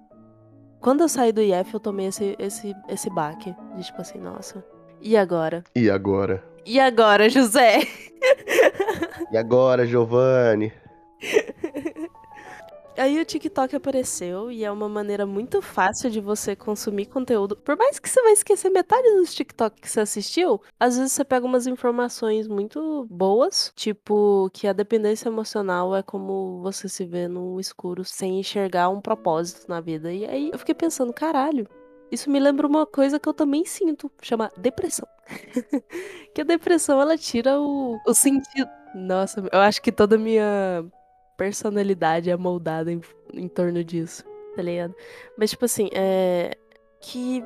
Quando 0.82 1.00
eu 1.00 1.08
saí 1.08 1.32
do 1.32 1.42
IF, 1.42 1.74
eu 1.74 1.80
tomei 1.80 2.08
esse, 2.08 2.36
esse, 2.38 2.76
esse 2.90 3.10
baque. 3.10 3.56
De 3.78 3.84
tipo 3.86 4.02
assim, 4.02 4.18
nossa. 4.18 4.62
E 5.02 5.16
agora? 5.16 5.64
E 5.74 5.90
agora? 5.90 6.44
E 6.66 6.82
agora, 6.82 7.30
José? 7.30 7.80
e 9.32 9.38
agora, 9.38 9.86
Giovanni? 9.88 10.74
Aí 13.00 13.18
o 13.18 13.24
TikTok 13.24 13.74
apareceu 13.78 14.52
e 14.52 14.66
é 14.66 14.70
uma 14.70 14.90
maneira 14.90 15.26
muito 15.26 15.62
fácil 15.62 16.12
de 16.12 16.20
você 16.20 16.54
consumir 16.54 17.06
conteúdo. 17.06 17.56
Por 17.56 17.78
mais 17.78 17.98
que 17.98 18.10
você 18.10 18.22
vai 18.22 18.34
esquecer 18.34 18.70
metade 18.70 19.10
dos 19.16 19.34
TikTok 19.34 19.80
que 19.80 19.90
você 19.90 20.02
assistiu, 20.02 20.62
às 20.78 20.98
vezes 20.98 21.14
você 21.14 21.24
pega 21.24 21.46
umas 21.46 21.66
informações 21.66 22.46
muito 22.46 23.08
boas, 23.10 23.72
tipo 23.74 24.50
que 24.54 24.68
a 24.68 24.74
dependência 24.74 25.30
emocional 25.30 25.96
é 25.96 26.04
como 26.04 26.62
você 26.62 26.90
se 26.90 27.06
vê 27.06 27.30
no 27.30 27.58
escuro 27.58 28.04
sem 28.04 28.38
enxergar 28.38 28.90
um 28.90 29.00
propósito 29.00 29.70
na 29.70 29.80
vida. 29.80 30.12
E 30.12 30.26
aí 30.26 30.50
eu 30.52 30.60
fiquei 30.60 30.76
pensando, 30.76 31.14
caralho, 31.14 31.70
isso 32.12 32.30
me 32.30 32.38
lembra 32.38 32.68
uma 32.68 32.86
coisa 32.86 33.18
que 33.18 33.30
eu 33.30 33.34
também 33.34 33.64
sinto, 33.64 34.12
chama 34.22 34.52
depressão. 34.58 35.08
que 36.36 36.42
a 36.42 36.44
depressão 36.44 37.00
ela 37.00 37.18
tira 37.18 37.62
o, 37.62 37.98
o 38.06 38.14
sentido. 38.14 38.70
Nossa, 38.94 39.42
eu 39.54 39.60
acho 39.60 39.82
que 39.82 39.92
toda 39.92 40.18
a 40.18 40.20
minha 40.20 40.84
personalidade 41.40 42.30
é 42.30 42.36
moldada 42.36 42.92
em, 42.92 43.00
em 43.34 43.48
torno 43.48 43.82
disso, 43.82 44.26
tá 44.54 44.62
ligado? 44.62 44.94
Mas, 45.38 45.52
tipo 45.52 45.64
assim, 45.64 45.90
é. 45.94 46.52
Que 47.02 47.42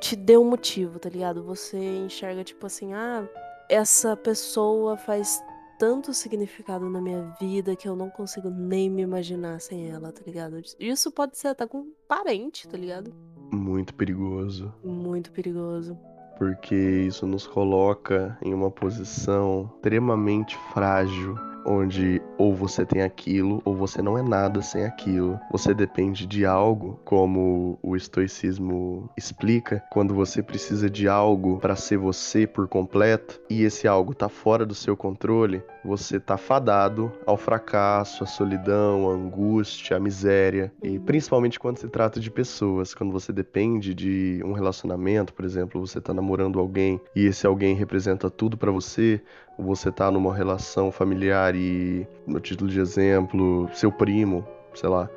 te 0.00 0.14
dê 0.14 0.38
um 0.38 0.48
motivo, 0.48 1.00
tá 1.00 1.08
ligado? 1.08 1.42
Você 1.42 1.76
enxerga, 1.76 2.44
tipo 2.44 2.64
assim, 2.64 2.94
ah, 2.94 3.28
essa 3.68 4.16
pessoa 4.16 4.96
faz 4.96 5.42
tanto 5.80 6.14
significado 6.14 6.88
na 6.88 7.00
minha 7.00 7.34
vida 7.40 7.74
que 7.74 7.88
eu 7.88 7.96
não 7.96 8.08
consigo 8.08 8.50
nem 8.50 8.88
me 8.88 9.02
imaginar 9.02 9.60
sem 9.60 9.90
ela, 9.90 10.12
tá 10.12 10.20
ligado? 10.24 10.62
Isso 10.78 11.10
pode 11.10 11.36
ser 11.36 11.48
até 11.48 11.66
com 11.66 11.78
um 11.78 11.92
parente, 12.06 12.68
tá 12.68 12.76
ligado? 12.76 13.12
Muito 13.50 13.92
perigoso. 13.94 14.72
Muito 14.84 15.32
perigoso. 15.32 15.98
Porque 16.38 16.76
isso 16.76 17.26
nos 17.26 17.48
coloca 17.48 18.38
em 18.40 18.54
uma 18.54 18.70
posição 18.70 19.72
extremamente 19.74 20.56
frágil 20.72 21.36
onde 21.64 22.20
ou 22.38 22.54
você 22.54 22.84
tem 22.84 23.02
aquilo 23.02 23.60
ou 23.64 23.74
você 23.74 24.02
não 24.02 24.18
é 24.18 24.22
nada 24.22 24.60
sem 24.62 24.84
aquilo. 24.84 25.38
Você 25.50 25.74
depende 25.74 26.26
de 26.26 26.44
algo, 26.44 27.00
como 27.04 27.78
o 27.82 27.96
estoicismo 27.96 29.08
explica, 29.16 29.82
quando 29.90 30.14
você 30.14 30.42
precisa 30.42 30.88
de 30.90 31.08
algo 31.08 31.58
para 31.58 31.76
ser 31.76 31.96
você 31.96 32.46
por 32.46 32.68
completo 32.68 33.40
e 33.48 33.62
esse 33.62 33.86
algo 33.86 34.14
tá 34.14 34.28
fora 34.28 34.66
do 34.66 34.74
seu 34.74 34.96
controle, 34.96 35.62
você 35.84 36.18
tá 36.18 36.36
fadado 36.36 37.12
ao 37.26 37.36
fracasso, 37.36 38.24
à 38.24 38.26
solidão, 38.26 39.08
à 39.08 39.14
angústia, 39.14 39.96
à 39.96 40.00
miséria. 40.00 40.72
E 40.82 40.98
principalmente 40.98 41.60
quando 41.60 41.78
se 41.78 41.88
trata 41.88 42.18
de 42.18 42.30
pessoas, 42.30 42.94
quando 42.94 43.12
você 43.12 43.32
depende 43.32 43.94
de 43.94 44.40
um 44.44 44.52
relacionamento, 44.52 45.32
por 45.32 45.44
exemplo, 45.44 45.80
você 45.80 46.00
tá 46.00 46.12
namorando 46.12 46.58
alguém 46.58 47.00
e 47.14 47.26
esse 47.26 47.46
alguém 47.46 47.74
representa 47.74 48.30
tudo 48.30 48.56
para 48.56 48.70
você, 48.70 49.20
você 49.58 49.90
tá 49.90 50.10
numa 50.10 50.34
relação 50.34 50.90
familiar 50.90 51.54
e, 51.54 52.06
no 52.26 52.40
título 52.40 52.70
de 52.70 52.80
exemplo, 52.80 53.68
seu 53.72 53.90
primo, 53.90 54.46
sei 54.74 54.88
lá, 54.88 55.08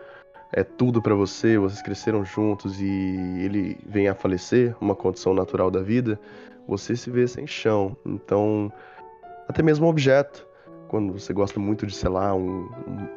é 0.54 0.64
tudo 0.64 1.02
para 1.02 1.16
você, 1.16 1.58
vocês 1.58 1.82
cresceram 1.82 2.24
juntos 2.24 2.80
e 2.80 2.86
ele 3.44 3.78
vem 3.86 4.08
a 4.08 4.16
falecer, 4.16 4.76
uma 4.80 4.96
condição 4.96 5.34
natural 5.34 5.70
da 5.70 5.82
vida, 5.82 6.20
você 6.68 6.96
se 6.96 7.10
vê 7.10 7.28
sem 7.28 7.46
chão. 7.46 7.96
Então, 8.06 8.72
até 9.48 9.62
mesmo 9.62 9.86
um 9.86 9.90
objeto, 9.90 10.48
quando 10.88 11.14
você 11.14 11.34
gosta 11.34 11.60
muito 11.60 11.86
de, 11.86 11.94
sei 11.94 12.10
lá, 12.10 12.34
um, 12.34 12.70
um 12.88 13.08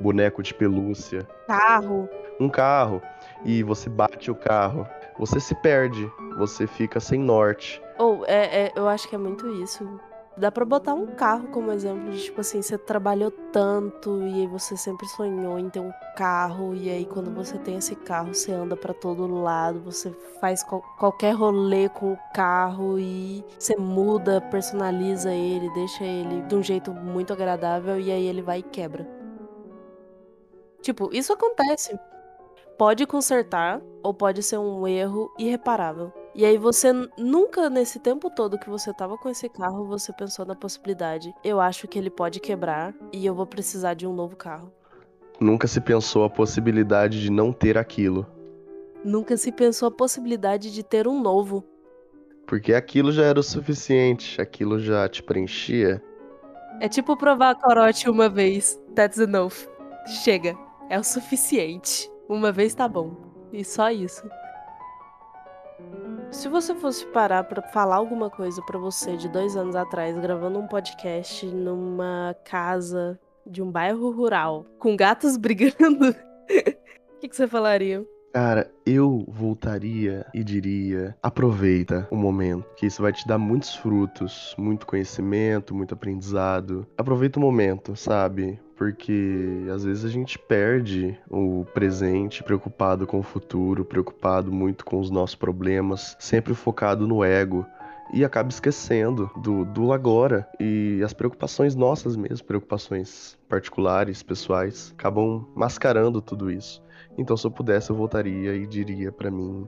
boneco 0.00 0.42
de 0.42 0.54
pelúcia, 0.54 1.26
carro, 1.46 2.08
um 2.38 2.48
carro. 2.48 3.02
E 3.44 3.62
você 3.62 3.88
bate 3.88 4.30
o 4.30 4.34
carro, 4.34 4.86
você 5.18 5.40
se 5.40 5.54
perde, 5.56 6.10
você 6.36 6.66
fica 6.66 7.00
sem 7.00 7.18
norte. 7.18 7.82
Ou 7.98 8.20
oh, 8.20 8.24
é, 8.26 8.66
é, 8.66 8.72
eu 8.76 8.88
acho 8.88 9.08
que 9.08 9.14
é 9.14 9.18
muito 9.18 9.48
isso 9.62 9.98
Dá 10.38 10.52
pra 10.52 10.66
botar 10.66 10.92
um 10.92 11.06
carro 11.06 11.48
como 11.48 11.72
exemplo 11.72 12.10
de, 12.10 12.24
tipo 12.24 12.42
assim, 12.42 12.60
você 12.60 12.76
trabalhou 12.76 13.30
tanto 13.30 14.20
e 14.20 14.42
aí 14.42 14.46
você 14.46 14.76
sempre 14.76 15.06
sonhou 15.08 15.58
em 15.58 15.70
ter 15.70 15.80
um 15.80 15.90
carro 16.14 16.74
e 16.74 16.90
aí 16.90 17.06
quando 17.06 17.30
você 17.34 17.56
tem 17.56 17.76
esse 17.76 17.96
carro, 17.96 18.34
você 18.34 18.52
anda 18.52 18.76
para 18.76 18.92
todo 18.92 19.26
lado, 19.26 19.80
você 19.80 20.10
faz 20.38 20.62
qual 20.62 20.82
qualquer 20.98 21.32
rolê 21.34 21.88
com 21.88 22.12
o 22.12 22.18
carro 22.34 22.98
e 22.98 23.42
você 23.58 23.76
muda, 23.76 24.38
personaliza 24.42 25.32
ele, 25.32 25.72
deixa 25.72 26.04
ele 26.04 26.42
de 26.42 26.54
um 26.54 26.62
jeito 26.62 26.92
muito 26.92 27.32
agradável 27.32 27.98
e 27.98 28.12
aí 28.12 28.26
ele 28.26 28.42
vai 28.42 28.58
e 28.58 28.62
quebra. 28.62 29.08
Tipo, 30.82 31.08
isso 31.14 31.32
acontece. 31.32 31.98
Pode 32.76 33.06
consertar 33.06 33.80
ou 34.02 34.12
pode 34.12 34.42
ser 34.42 34.58
um 34.58 34.86
erro 34.86 35.32
irreparável. 35.38 36.12
E 36.36 36.44
aí 36.44 36.58
você 36.58 36.92
nunca 37.16 37.70
nesse 37.70 37.98
tempo 37.98 38.28
todo 38.28 38.58
que 38.58 38.68
você 38.68 38.92
tava 38.92 39.16
com 39.16 39.26
esse 39.30 39.48
carro, 39.48 39.86
você 39.86 40.12
pensou 40.12 40.44
na 40.44 40.54
possibilidade, 40.54 41.34
eu 41.42 41.58
acho 41.58 41.88
que 41.88 41.98
ele 41.98 42.10
pode 42.10 42.40
quebrar 42.40 42.94
e 43.10 43.24
eu 43.24 43.34
vou 43.34 43.46
precisar 43.46 43.94
de 43.94 44.06
um 44.06 44.12
novo 44.12 44.36
carro. 44.36 44.70
Nunca 45.40 45.66
se 45.66 45.80
pensou 45.80 46.24
a 46.24 46.30
possibilidade 46.30 47.22
de 47.22 47.30
não 47.30 47.54
ter 47.54 47.78
aquilo. 47.78 48.26
Nunca 49.02 49.34
se 49.38 49.50
pensou 49.50 49.88
a 49.88 49.90
possibilidade 49.90 50.74
de 50.74 50.82
ter 50.82 51.08
um 51.08 51.22
novo. 51.22 51.64
Porque 52.46 52.74
aquilo 52.74 53.12
já 53.12 53.24
era 53.24 53.40
o 53.40 53.42
suficiente, 53.42 54.38
aquilo 54.38 54.78
já 54.78 55.08
te 55.08 55.22
preenchia. 55.22 56.02
É 56.82 56.88
tipo 56.88 57.16
provar 57.16 57.54
corote 57.54 58.10
uma 58.10 58.28
vez. 58.28 58.78
That's 58.94 59.18
enough. 59.18 59.66
Chega. 60.22 60.54
É 60.90 60.98
o 60.98 61.02
suficiente. 61.02 62.10
Uma 62.28 62.52
vez 62.52 62.74
tá 62.74 62.86
bom. 62.86 63.16
E 63.50 63.64
só 63.64 63.90
isso. 63.90 64.28
Se 66.30 66.48
você 66.48 66.74
fosse 66.74 67.06
parar 67.06 67.44
para 67.44 67.62
falar 67.62 67.96
alguma 67.96 68.28
coisa 68.28 68.60
para 68.62 68.78
você 68.78 69.16
de 69.16 69.28
dois 69.28 69.56
anos 69.56 69.74
atrás, 69.74 70.18
gravando 70.18 70.58
um 70.58 70.66
podcast 70.66 71.46
numa 71.46 72.36
casa 72.44 73.18
de 73.46 73.62
um 73.62 73.70
bairro 73.70 74.10
rural, 74.10 74.66
com 74.78 74.96
gatos 74.96 75.36
brigando, 75.38 76.10
o 76.10 77.18
que, 77.20 77.28
que 77.28 77.36
você 77.36 77.46
falaria? 77.46 78.06
Cara, 78.32 78.70
eu 78.84 79.24
voltaria 79.28 80.26
e 80.34 80.44
diria: 80.44 81.16
aproveita 81.22 82.06
o 82.10 82.16
momento, 82.16 82.66
que 82.76 82.84
isso 82.84 83.00
vai 83.00 83.12
te 83.12 83.26
dar 83.26 83.38
muitos 83.38 83.74
frutos, 83.74 84.54
muito 84.58 84.86
conhecimento, 84.86 85.74
muito 85.74 85.94
aprendizado. 85.94 86.86
Aproveita 86.98 87.38
o 87.38 87.42
momento, 87.42 87.96
sabe? 87.96 88.60
Porque 88.76 89.66
às 89.74 89.84
vezes 89.84 90.04
a 90.04 90.08
gente 90.08 90.38
perde 90.38 91.18
o 91.30 91.64
presente, 91.72 92.42
preocupado 92.42 93.06
com 93.06 93.18
o 93.18 93.22
futuro, 93.22 93.84
preocupado 93.84 94.52
muito 94.52 94.84
com 94.84 95.00
os 95.00 95.10
nossos 95.10 95.34
problemas, 95.34 96.14
sempre 96.18 96.54
focado 96.54 97.06
no 97.06 97.24
ego 97.24 97.66
e 98.12 98.24
acaba 98.24 98.48
esquecendo 98.48 99.30
do, 99.36 99.64
do 99.64 99.92
agora 99.92 100.48
e 100.60 101.00
as 101.04 101.12
preocupações 101.12 101.74
nossas 101.74 102.16
mesmo, 102.16 102.46
preocupações 102.46 103.36
particulares, 103.48 104.22
pessoais, 104.22 104.92
acabam 104.96 105.46
mascarando 105.54 106.20
tudo 106.20 106.50
isso. 106.50 106.82
Então, 107.18 107.36
se 107.36 107.46
eu 107.46 107.50
pudesse, 107.50 107.90
eu 107.90 107.96
voltaria 107.96 108.54
e 108.54 108.66
diria 108.66 109.10
para 109.10 109.30
mim 109.30 109.66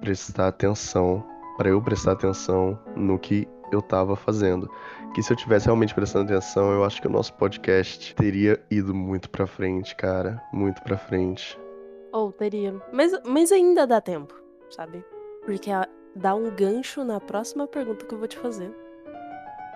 prestar 0.00 0.48
atenção, 0.48 1.24
para 1.56 1.68
eu 1.68 1.80
prestar 1.80 2.12
atenção 2.12 2.78
no 2.94 3.18
que 3.18 3.48
eu 3.72 3.82
tava 3.82 4.16
fazendo. 4.16 4.70
Que 5.14 5.22
se 5.22 5.32
eu 5.32 5.36
tivesse 5.36 5.66
realmente 5.66 5.94
prestando 5.94 6.32
atenção, 6.32 6.72
eu 6.72 6.84
acho 6.84 7.00
que 7.00 7.08
o 7.08 7.10
nosso 7.10 7.32
podcast 7.34 8.14
teria 8.14 8.60
ido 8.70 8.94
muito 8.94 9.30
pra 9.30 9.46
frente, 9.46 9.94
cara. 9.96 10.42
Muito 10.52 10.82
pra 10.82 10.96
frente. 10.96 11.58
Ou 12.12 12.28
oh, 12.28 12.32
teria. 12.32 12.74
Mas, 12.92 13.12
mas 13.24 13.50
ainda 13.52 13.86
dá 13.86 14.00
tempo, 14.00 14.34
sabe? 14.70 15.04
Porque 15.44 15.70
dá 16.14 16.34
um 16.34 16.50
gancho 16.50 17.04
na 17.04 17.20
próxima 17.20 17.66
pergunta 17.66 18.04
que 18.04 18.14
eu 18.14 18.18
vou 18.18 18.28
te 18.28 18.38
fazer. 18.38 18.70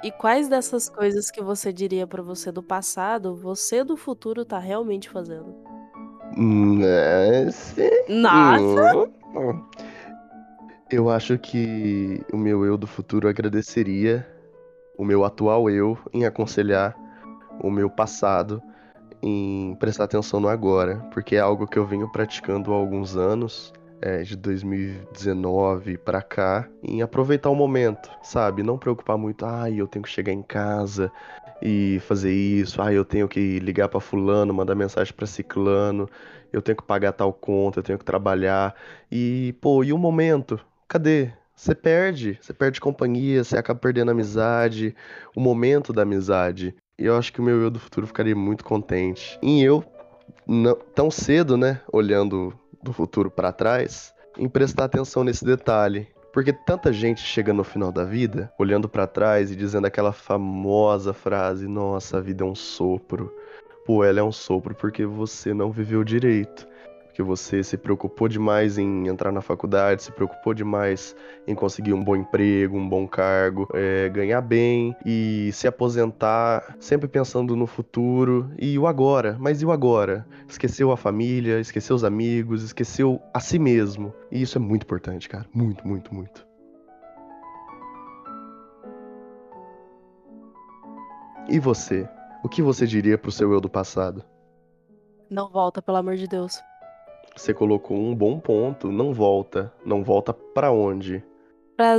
E 0.02 0.10
quais 0.10 0.48
dessas 0.48 0.88
coisas 0.88 1.30
que 1.30 1.42
você 1.42 1.72
diria 1.72 2.06
para 2.06 2.22
você 2.22 2.50
do 2.50 2.62
passado, 2.62 3.36
você 3.36 3.84
do 3.84 3.96
futuro 3.96 4.44
tá 4.44 4.58
realmente 4.58 5.10
fazendo? 5.10 5.54
Nossa. 6.36 7.90
Nossa! 8.08 9.89
Eu 10.90 11.08
acho 11.08 11.38
que 11.38 12.20
o 12.32 12.36
meu 12.36 12.64
eu 12.64 12.76
do 12.76 12.84
futuro 12.84 13.28
agradeceria 13.28 14.26
o 14.98 15.04
meu 15.04 15.24
atual 15.24 15.70
eu 15.70 15.96
em 16.12 16.26
aconselhar 16.26 16.96
o 17.62 17.70
meu 17.70 17.88
passado 17.88 18.60
em 19.22 19.76
prestar 19.78 20.04
atenção 20.04 20.40
no 20.40 20.48
agora, 20.48 20.96
porque 21.12 21.36
é 21.36 21.38
algo 21.38 21.64
que 21.68 21.78
eu 21.78 21.86
venho 21.86 22.10
praticando 22.10 22.72
há 22.72 22.76
alguns 22.76 23.16
anos 23.16 23.72
é, 24.02 24.22
de 24.22 24.34
2019 24.34 25.96
para 25.96 26.20
cá 26.22 26.68
em 26.82 27.02
aproveitar 27.02 27.50
o 27.50 27.54
momento, 27.54 28.10
sabe? 28.20 28.64
Não 28.64 28.76
preocupar 28.76 29.16
muito, 29.16 29.46
ai, 29.46 29.74
ah, 29.74 29.76
eu 29.76 29.86
tenho 29.86 30.02
que 30.02 30.10
chegar 30.10 30.32
em 30.32 30.42
casa 30.42 31.12
e 31.62 32.00
fazer 32.00 32.32
isso, 32.32 32.82
ai, 32.82 32.94
ah, 32.94 32.96
eu 32.96 33.04
tenho 33.04 33.28
que 33.28 33.60
ligar 33.60 33.88
para 33.88 34.00
fulano, 34.00 34.52
mandar 34.52 34.74
mensagem 34.74 35.14
para 35.14 35.26
ciclano, 35.26 36.08
eu 36.52 36.60
tenho 36.60 36.76
que 36.76 36.82
pagar 36.84 37.12
tal 37.12 37.32
conta, 37.32 37.78
eu 37.78 37.84
tenho 37.84 37.98
que 37.98 38.04
trabalhar 38.04 38.74
e, 39.08 39.54
pô, 39.60 39.84
e 39.84 39.92
o 39.92 39.98
momento? 39.98 40.58
Cadê? 40.90 41.30
Você 41.54 41.72
perde, 41.72 42.36
você 42.42 42.52
perde 42.52 42.80
companhia, 42.80 43.44
você 43.44 43.56
acaba 43.56 43.78
perdendo 43.78 44.10
amizade, 44.10 44.92
o 45.36 45.40
momento 45.40 45.92
da 45.92 46.02
amizade. 46.02 46.74
E 46.98 47.04
eu 47.04 47.16
acho 47.16 47.32
que 47.32 47.40
o 47.40 47.44
meu 47.44 47.62
eu 47.62 47.70
do 47.70 47.78
futuro 47.78 48.08
ficaria 48.08 48.34
muito 48.34 48.64
contente. 48.64 49.38
Em 49.40 49.62
eu, 49.62 49.84
não, 50.44 50.74
tão 50.74 51.08
cedo, 51.08 51.56
né, 51.56 51.80
olhando 51.92 52.52
do 52.82 52.92
futuro 52.92 53.30
para 53.30 53.52
trás, 53.52 54.12
em 54.36 54.48
prestar 54.48 54.86
atenção 54.86 55.22
nesse 55.22 55.44
detalhe. 55.44 56.08
Porque 56.32 56.52
tanta 56.52 56.92
gente 56.92 57.20
chega 57.20 57.52
no 57.52 57.62
final 57.62 57.92
da 57.92 58.04
vida, 58.04 58.52
olhando 58.58 58.88
para 58.88 59.06
trás 59.06 59.52
e 59.52 59.54
dizendo 59.54 59.86
aquela 59.86 60.12
famosa 60.12 61.12
frase: 61.12 61.68
Nossa, 61.68 62.18
a 62.18 62.20
vida 62.20 62.42
é 62.42 62.46
um 62.46 62.54
sopro. 62.56 63.32
Pô, 63.86 64.02
ela 64.02 64.18
é 64.18 64.22
um 64.24 64.32
sopro 64.32 64.74
porque 64.74 65.06
você 65.06 65.54
não 65.54 65.70
viveu 65.70 66.02
direito 66.02 66.68
porque 67.10 67.22
você 67.22 67.64
se 67.64 67.76
preocupou 67.76 68.28
demais 68.28 68.78
em 68.78 69.08
entrar 69.08 69.32
na 69.32 69.40
faculdade, 69.40 70.04
se 70.04 70.12
preocupou 70.12 70.54
demais 70.54 71.14
em 71.44 71.56
conseguir 71.56 71.92
um 71.92 72.02
bom 72.02 72.14
emprego, 72.14 72.76
um 72.76 72.88
bom 72.88 73.06
cargo, 73.06 73.68
é, 73.74 74.08
ganhar 74.08 74.40
bem 74.40 74.94
e 75.04 75.50
se 75.52 75.66
aposentar, 75.66 76.76
sempre 76.78 77.08
pensando 77.08 77.56
no 77.56 77.66
futuro 77.66 78.52
e 78.56 78.78
o 78.78 78.86
agora. 78.86 79.36
Mas 79.40 79.60
e 79.60 79.66
o 79.66 79.72
agora? 79.72 80.24
Esqueceu 80.48 80.92
a 80.92 80.96
família, 80.96 81.58
esqueceu 81.58 81.96
os 81.96 82.04
amigos, 82.04 82.62
esqueceu 82.62 83.20
a 83.34 83.40
si 83.40 83.58
mesmo. 83.58 84.14
E 84.30 84.40
isso 84.40 84.56
é 84.56 84.60
muito 84.60 84.84
importante, 84.84 85.28
cara. 85.28 85.46
Muito, 85.52 85.86
muito, 85.86 86.14
muito. 86.14 86.46
E 91.48 91.58
você? 91.58 92.08
O 92.44 92.48
que 92.48 92.62
você 92.62 92.86
diria 92.86 93.18
pro 93.18 93.32
seu 93.32 93.52
eu 93.52 93.60
do 93.60 93.68
passado? 93.68 94.24
Não 95.28 95.48
volta, 95.48 95.82
pelo 95.82 95.96
amor 95.96 96.14
de 96.14 96.28
Deus. 96.28 96.60
Você 97.40 97.54
colocou 97.54 97.96
um 97.96 98.14
bom 98.14 98.38
ponto. 98.38 98.92
Não 98.92 99.14
volta. 99.14 99.72
Não 99.82 100.04
volta 100.04 100.30
para 100.34 100.70
onde? 100.70 101.24
Para 101.74 101.96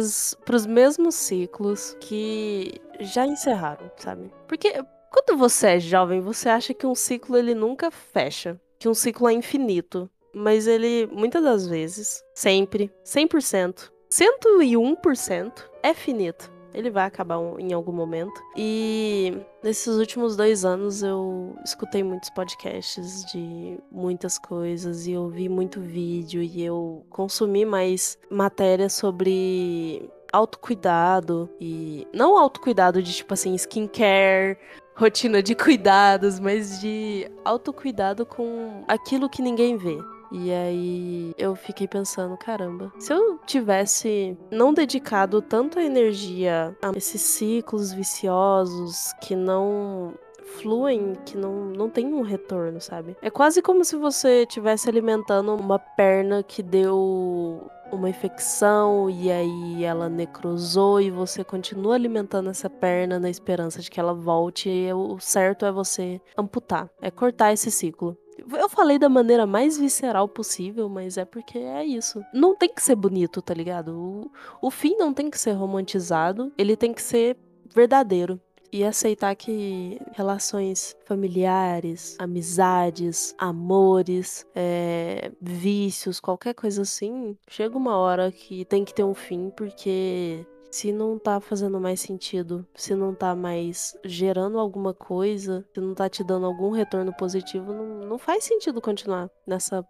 os 0.55 0.67
mesmos 0.67 1.15
ciclos 1.15 1.97
que 1.99 2.75
já 2.99 3.25
encerraram, 3.25 3.89
sabe? 3.97 4.31
Porque 4.47 4.71
quando 5.11 5.39
você 5.39 5.69
é 5.69 5.79
jovem, 5.79 6.21
você 6.21 6.47
acha 6.47 6.75
que 6.75 6.85
um 6.85 6.93
ciclo 6.93 7.35
ele 7.35 7.55
nunca 7.55 7.89
fecha, 7.89 8.61
que 8.77 8.87
um 8.87 8.93
ciclo 8.93 9.27
é 9.27 9.33
infinito, 9.33 10.07
mas 10.31 10.67
ele 10.67 11.07
muitas 11.11 11.43
das 11.43 11.65
vezes, 11.65 12.23
sempre, 12.35 12.91
100%, 13.03 13.91
101% 14.11 15.51
é 15.81 15.95
finito. 15.95 16.51
Ele 16.73 16.89
vai 16.89 17.05
acabar 17.05 17.37
em 17.59 17.73
algum 17.73 17.91
momento. 17.91 18.41
E 18.55 19.37
nesses 19.63 19.95
últimos 19.97 20.35
dois 20.35 20.63
anos 20.63 21.03
eu 21.03 21.55
escutei 21.63 22.03
muitos 22.03 22.29
podcasts 22.29 23.25
de 23.31 23.77
muitas 23.91 24.37
coisas 24.37 25.07
e 25.07 25.11
eu 25.11 25.27
vi 25.29 25.49
muito 25.49 25.79
vídeo 25.81 26.41
e 26.41 26.63
eu 26.63 27.05
consumi 27.09 27.65
mais 27.65 28.17
matéria 28.29 28.89
sobre 28.89 30.09
autocuidado 30.31 31.49
e 31.59 32.07
não 32.13 32.37
autocuidado 32.37 33.03
de 33.03 33.13
tipo 33.13 33.33
assim 33.33 33.53
skincare, 33.55 34.57
rotina 34.95 35.41
de 35.41 35.55
cuidados, 35.55 36.39
mas 36.39 36.79
de 36.79 37.29
autocuidado 37.43 38.25
com 38.25 38.83
aquilo 38.87 39.29
que 39.29 39.41
ninguém 39.41 39.77
vê. 39.77 39.97
E 40.31 40.51
aí 40.51 41.33
eu 41.37 41.55
fiquei 41.55 41.87
pensando, 41.87 42.37
caramba, 42.37 42.91
se 42.97 43.11
eu 43.11 43.37
tivesse 43.45 44.37
não 44.49 44.73
dedicado 44.73 45.41
tanta 45.41 45.81
energia 45.81 46.75
a 46.81 46.91
esses 46.95 47.21
ciclos 47.21 47.91
viciosos 47.91 49.11
que 49.21 49.35
não 49.35 50.13
fluem, 50.59 51.13
que 51.25 51.37
não, 51.37 51.65
não 51.65 51.89
tem 51.89 52.13
um 52.13 52.21
retorno, 52.21 52.79
sabe? 52.79 53.15
É 53.21 53.29
quase 53.29 53.61
como 53.61 53.83
se 53.83 53.95
você 53.95 54.43
estivesse 54.43 54.89
alimentando 54.89 55.53
uma 55.55 55.79
perna 55.79 56.43
que 56.43 56.61
deu 56.61 57.69
uma 57.91 58.09
infecção 58.09 59.09
e 59.09 59.29
aí 59.31 59.83
ela 59.83 60.07
necrosou 60.07 61.01
e 61.01 61.11
você 61.11 61.43
continua 61.43 61.95
alimentando 61.95 62.49
essa 62.49 62.69
perna 62.69 63.19
na 63.19 63.29
esperança 63.29 63.81
de 63.81 63.89
que 63.89 63.99
ela 63.99 64.13
volte 64.13 64.69
e 64.69 64.91
o 64.93 65.19
certo 65.19 65.65
é 65.65 65.71
você 65.71 66.21
amputar, 66.37 66.89
é 67.01 67.11
cortar 67.11 67.51
esse 67.51 67.69
ciclo. 67.69 68.17
Eu 68.49 68.69
falei 68.69 68.97
da 68.97 69.09
maneira 69.09 69.45
mais 69.45 69.77
visceral 69.77 70.27
possível, 70.27 70.89
mas 70.89 71.17
é 71.17 71.25
porque 71.25 71.57
é 71.57 71.85
isso. 71.85 72.23
Não 72.33 72.55
tem 72.55 72.73
que 72.73 72.81
ser 72.81 72.95
bonito, 72.95 73.41
tá 73.41 73.53
ligado? 73.53 73.95
O, 73.95 74.31
o 74.61 74.71
fim 74.71 74.95
não 74.97 75.13
tem 75.13 75.29
que 75.29 75.39
ser 75.39 75.51
romantizado, 75.51 76.51
ele 76.57 76.75
tem 76.75 76.93
que 76.93 77.01
ser 77.01 77.37
verdadeiro 77.73 78.39
e 78.71 78.83
aceitar 78.85 79.35
que 79.35 79.99
relações 80.13 80.95
familiares, 81.05 82.15
amizades, 82.17 83.35
amores, 83.37 84.45
é, 84.55 85.31
vícios, 85.41 86.19
qualquer 86.19 86.53
coisa 86.53 86.83
assim, 86.83 87.37
chega 87.49 87.77
uma 87.77 87.97
hora 87.97 88.31
que 88.31 88.63
tem 88.65 88.85
que 88.85 88.93
ter 88.93 89.03
um 89.03 89.13
fim, 89.13 89.51
porque 89.55 90.45
se 90.71 90.93
não 90.93 91.19
tá 91.19 91.41
fazendo 91.41 91.79
mais 91.81 91.99
sentido, 91.99 92.65
se 92.73 92.95
não 92.95 93.13
tá 93.13 93.35
mais 93.35 93.95
gerando 94.05 94.57
alguma 94.57 94.93
coisa, 94.93 95.65
se 95.73 95.81
não 95.81 95.93
tá 95.93 96.09
te 96.09 96.23
dando 96.23 96.45
algum 96.45 96.71
retorno 96.71 97.13
positivo, 97.13 97.73
não, 97.73 98.07
não 98.07 98.17
faz 98.17 98.45
sentido 98.45 98.79
continuar 98.79 99.29
nessa 99.45 99.85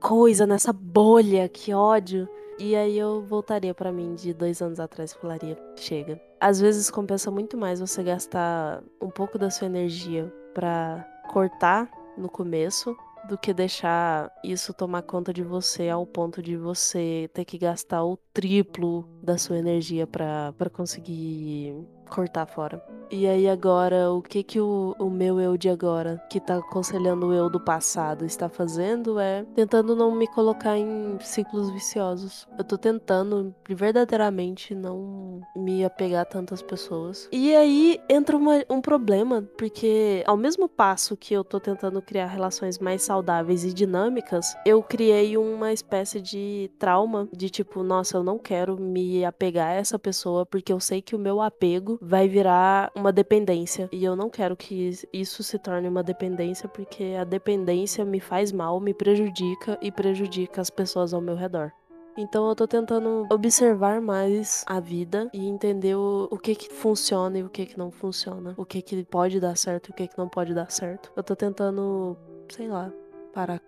coisa, 0.00 0.46
nessa 0.46 0.72
bolha, 0.72 1.48
que 1.48 1.74
ódio. 1.74 2.28
E 2.56 2.76
aí 2.76 2.96
eu 2.96 3.22
voltaria 3.22 3.74
para 3.74 3.90
mim 3.90 4.14
de 4.14 4.32
dois 4.32 4.62
anos 4.62 4.78
atrás 4.78 5.10
e 5.10 5.18
falaria: 5.18 5.58
chega. 5.74 6.20
Às 6.40 6.60
vezes 6.60 6.88
compensa 6.88 7.28
muito 7.30 7.56
mais 7.56 7.80
você 7.80 8.00
gastar 8.04 8.84
um 9.02 9.10
pouco 9.10 9.36
da 9.36 9.50
sua 9.50 9.66
energia 9.66 10.32
para 10.54 11.04
cortar 11.32 11.90
no 12.16 12.28
começo 12.28 12.96
do 13.28 13.38
que 13.38 13.54
deixar 13.54 14.30
isso 14.42 14.74
tomar 14.74 15.02
conta 15.02 15.32
de 15.32 15.42
você 15.42 15.88
ao 15.88 16.06
ponto 16.06 16.42
de 16.42 16.56
você 16.56 17.28
ter 17.32 17.44
que 17.44 17.58
gastar 17.58 18.04
o 18.04 18.16
triplo 18.32 19.08
da 19.22 19.38
sua 19.38 19.58
energia 19.58 20.06
para 20.06 20.70
conseguir 20.72 21.74
cortar 22.08 22.46
fora. 22.46 22.82
E 23.10 23.26
aí 23.26 23.48
agora, 23.48 24.10
o 24.10 24.22
que 24.22 24.42
que 24.42 24.60
o, 24.60 24.94
o 24.98 25.08
meu 25.10 25.40
eu 25.40 25.56
de 25.56 25.68
agora, 25.68 26.20
que 26.30 26.40
tá 26.40 26.56
aconselhando 26.56 27.28
o 27.28 27.32
eu 27.32 27.48
do 27.48 27.60
passado, 27.60 28.24
está 28.24 28.48
fazendo 28.48 29.20
é 29.20 29.44
tentando 29.54 29.94
não 29.94 30.12
me 30.14 30.26
colocar 30.26 30.76
em 30.76 31.16
ciclos 31.20 31.70
viciosos. 31.70 32.48
Eu 32.58 32.64
tô 32.64 32.76
tentando 32.76 33.54
verdadeiramente 33.68 34.74
não 34.74 35.42
me 35.54 35.84
apegar 35.84 36.22
a 36.22 36.24
tantas 36.24 36.62
pessoas. 36.62 37.28
E 37.30 37.54
aí 37.54 38.00
entra 38.08 38.36
uma, 38.36 38.64
um 38.68 38.80
problema, 38.80 39.42
porque 39.56 40.24
ao 40.26 40.36
mesmo 40.36 40.68
passo 40.68 41.16
que 41.16 41.34
eu 41.34 41.44
tô 41.44 41.60
tentando 41.60 42.02
criar 42.02 42.26
relações 42.26 42.78
mais 42.78 43.02
saudáveis 43.02 43.64
e 43.64 43.72
dinâmicas, 43.72 44.56
eu 44.66 44.82
criei 44.82 45.36
uma 45.36 45.72
espécie 45.72 46.20
de 46.20 46.70
trauma 46.78 47.28
de 47.32 47.48
tipo, 47.48 47.82
nossa, 47.82 48.16
eu 48.16 48.24
não 48.24 48.38
quero 48.38 48.80
me 48.80 49.24
apegar 49.24 49.68
a 49.68 49.74
essa 49.74 49.98
pessoa 49.98 50.44
porque 50.44 50.72
eu 50.72 50.80
sei 50.80 51.00
que 51.00 51.14
o 51.14 51.18
meu 51.18 51.40
apego 51.40 51.93
vai 52.00 52.28
virar 52.28 52.90
uma 52.94 53.12
dependência. 53.12 53.88
E 53.92 54.04
eu 54.04 54.14
não 54.16 54.30
quero 54.30 54.56
que 54.56 54.90
isso 55.12 55.42
se 55.42 55.58
torne 55.58 55.88
uma 55.88 56.02
dependência, 56.02 56.68
porque 56.68 57.16
a 57.18 57.24
dependência 57.24 58.04
me 58.04 58.20
faz 58.20 58.52
mal, 58.52 58.80
me 58.80 58.94
prejudica 58.94 59.78
e 59.80 59.90
prejudica 59.90 60.60
as 60.60 60.70
pessoas 60.70 61.12
ao 61.12 61.20
meu 61.20 61.34
redor. 61.34 61.72
Então 62.16 62.48
eu 62.48 62.54
tô 62.54 62.68
tentando 62.68 63.26
observar 63.30 64.00
mais 64.00 64.64
a 64.68 64.78
vida 64.78 65.28
e 65.32 65.48
entender 65.48 65.96
o, 65.96 66.28
o 66.30 66.38
que 66.38 66.54
que 66.54 66.72
funciona 66.72 67.38
e 67.38 67.42
o 67.42 67.48
que 67.48 67.66
que 67.66 67.76
não 67.76 67.90
funciona. 67.90 68.54
O 68.56 68.64
que 68.64 68.80
que 68.80 69.04
pode 69.04 69.40
dar 69.40 69.56
certo 69.56 69.88
e 69.88 69.90
o 69.90 69.94
que 69.94 70.06
que 70.06 70.16
não 70.16 70.28
pode 70.28 70.54
dar 70.54 70.70
certo. 70.70 71.10
Eu 71.16 71.24
tô 71.24 71.34
tentando, 71.34 72.16
sei 72.48 72.68
lá, 72.68 72.92
parar 73.32 73.60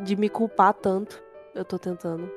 de 0.00 0.16
me 0.16 0.28
culpar 0.28 0.74
tanto. 0.74 1.22
Eu 1.54 1.64
tô 1.64 1.78
tentando. 1.78 2.28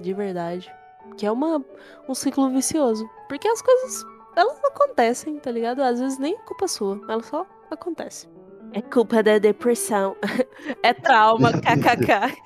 De 0.00 0.12
verdade. 0.14 0.72
Que 1.16 1.26
é 1.26 1.30
uma, 1.30 1.64
um 2.08 2.14
ciclo 2.14 2.48
vicioso. 2.50 3.08
Porque 3.28 3.48
as 3.48 3.60
coisas 3.60 4.04
elas 4.36 4.58
acontecem, 4.64 5.38
tá 5.38 5.50
ligado? 5.50 5.80
Às 5.80 5.98
vezes 5.98 6.18
nem 6.18 6.34
é 6.34 6.38
culpa 6.38 6.68
sua, 6.68 7.00
ela 7.08 7.22
só 7.22 7.46
acontece. 7.70 8.28
É 8.72 8.82
culpa 8.82 9.22
da 9.22 9.38
depressão. 9.38 10.16
é 10.82 10.92
trauma, 10.92 11.52
kkk. 11.60 12.36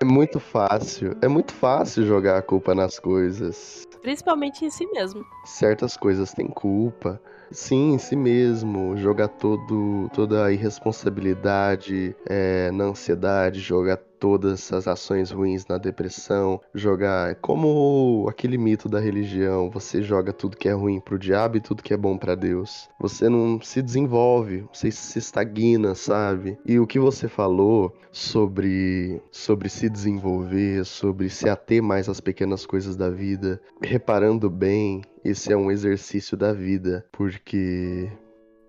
É 0.00 0.04
muito 0.04 0.40
fácil, 0.40 1.16
é 1.22 1.28
muito 1.28 1.52
fácil 1.52 2.04
jogar 2.04 2.38
a 2.38 2.42
culpa 2.42 2.74
nas 2.74 2.98
coisas. 2.98 3.86
Principalmente 4.02 4.64
em 4.64 4.70
si 4.70 4.86
mesmo. 4.86 5.24
Certas 5.44 5.96
coisas 5.96 6.32
têm 6.32 6.48
culpa. 6.48 7.20
Sim, 7.50 7.94
em 7.94 7.98
si 7.98 8.14
mesmo. 8.14 8.96
Jogar 8.96 9.28
todo, 9.28 10.08
toda 10.14 10.44
a 10.44 10.52
irresponsabilidade 10.52 12.14
é, 12.26 12.70
na 12.70 12.84
ansiedade, 12.84 13.60
jogar 13.60 13.98
todas 14.18 14.72
as 14.72 14.86
ações 14.86 15.30
ruins 15.30 15.66
na 15.66 15.78
depressão, 15.78 16.60
jogar 16.74 17.36
como 17.36 18.26
aquele 18.28 18.58
mito 18.58 18.88
da 18.88 19.00
religião, 19.00 19.70
você 19.70 20.02
joga 20.02 20.32
tudo 20.32 20.56
que 20.56 20.68
é 20.68 20.72
ruim 20.72 21.00
pro 21.00 21.18
diabo 21.18 21.56
e 21.56 21.60
tudo 21.60 21.82
que 21.82 21.94
é 21.94 21.96
bom 21.96 22.16
para 22.16 22.34
Deus. 22.34 22.88
Você 23.00 23.28
não 23.28 23.60
se 23.60 23.82
desenvolve, 23.82 24.66
você 24.72 24.90
se 24.90 25.18
estagna, 25.18 25.94
sabe? 25.94 26.58
E 26.66 26.78
o 26.78 26.86
que 26.86 26.98
você 26.98 27.28
falou 27.28 27.94
sobre 28.10 29.20
sobre 29.30 29.68
se 29.68 29.88
desenvolver, 29.88 30.84
sobre 30.84 31.28
se 31.28 31.48
ater 31.48 31.82
mais 31.82 32.08
às 32.08 32.20
pequenas 32.20 32.66
coisas 32.66 32.96
da 32.96 33.10
vida, 33.10 33.60
reparando 33.82 34.50
bem, 34.50 35.02
esse 35.24 35.52
é 35.52 35.56
um 35.56 35.70
exercício 35.70 36.36
da 36.36 36.52
vida, 36.52 37.04
porque 37.12 38.10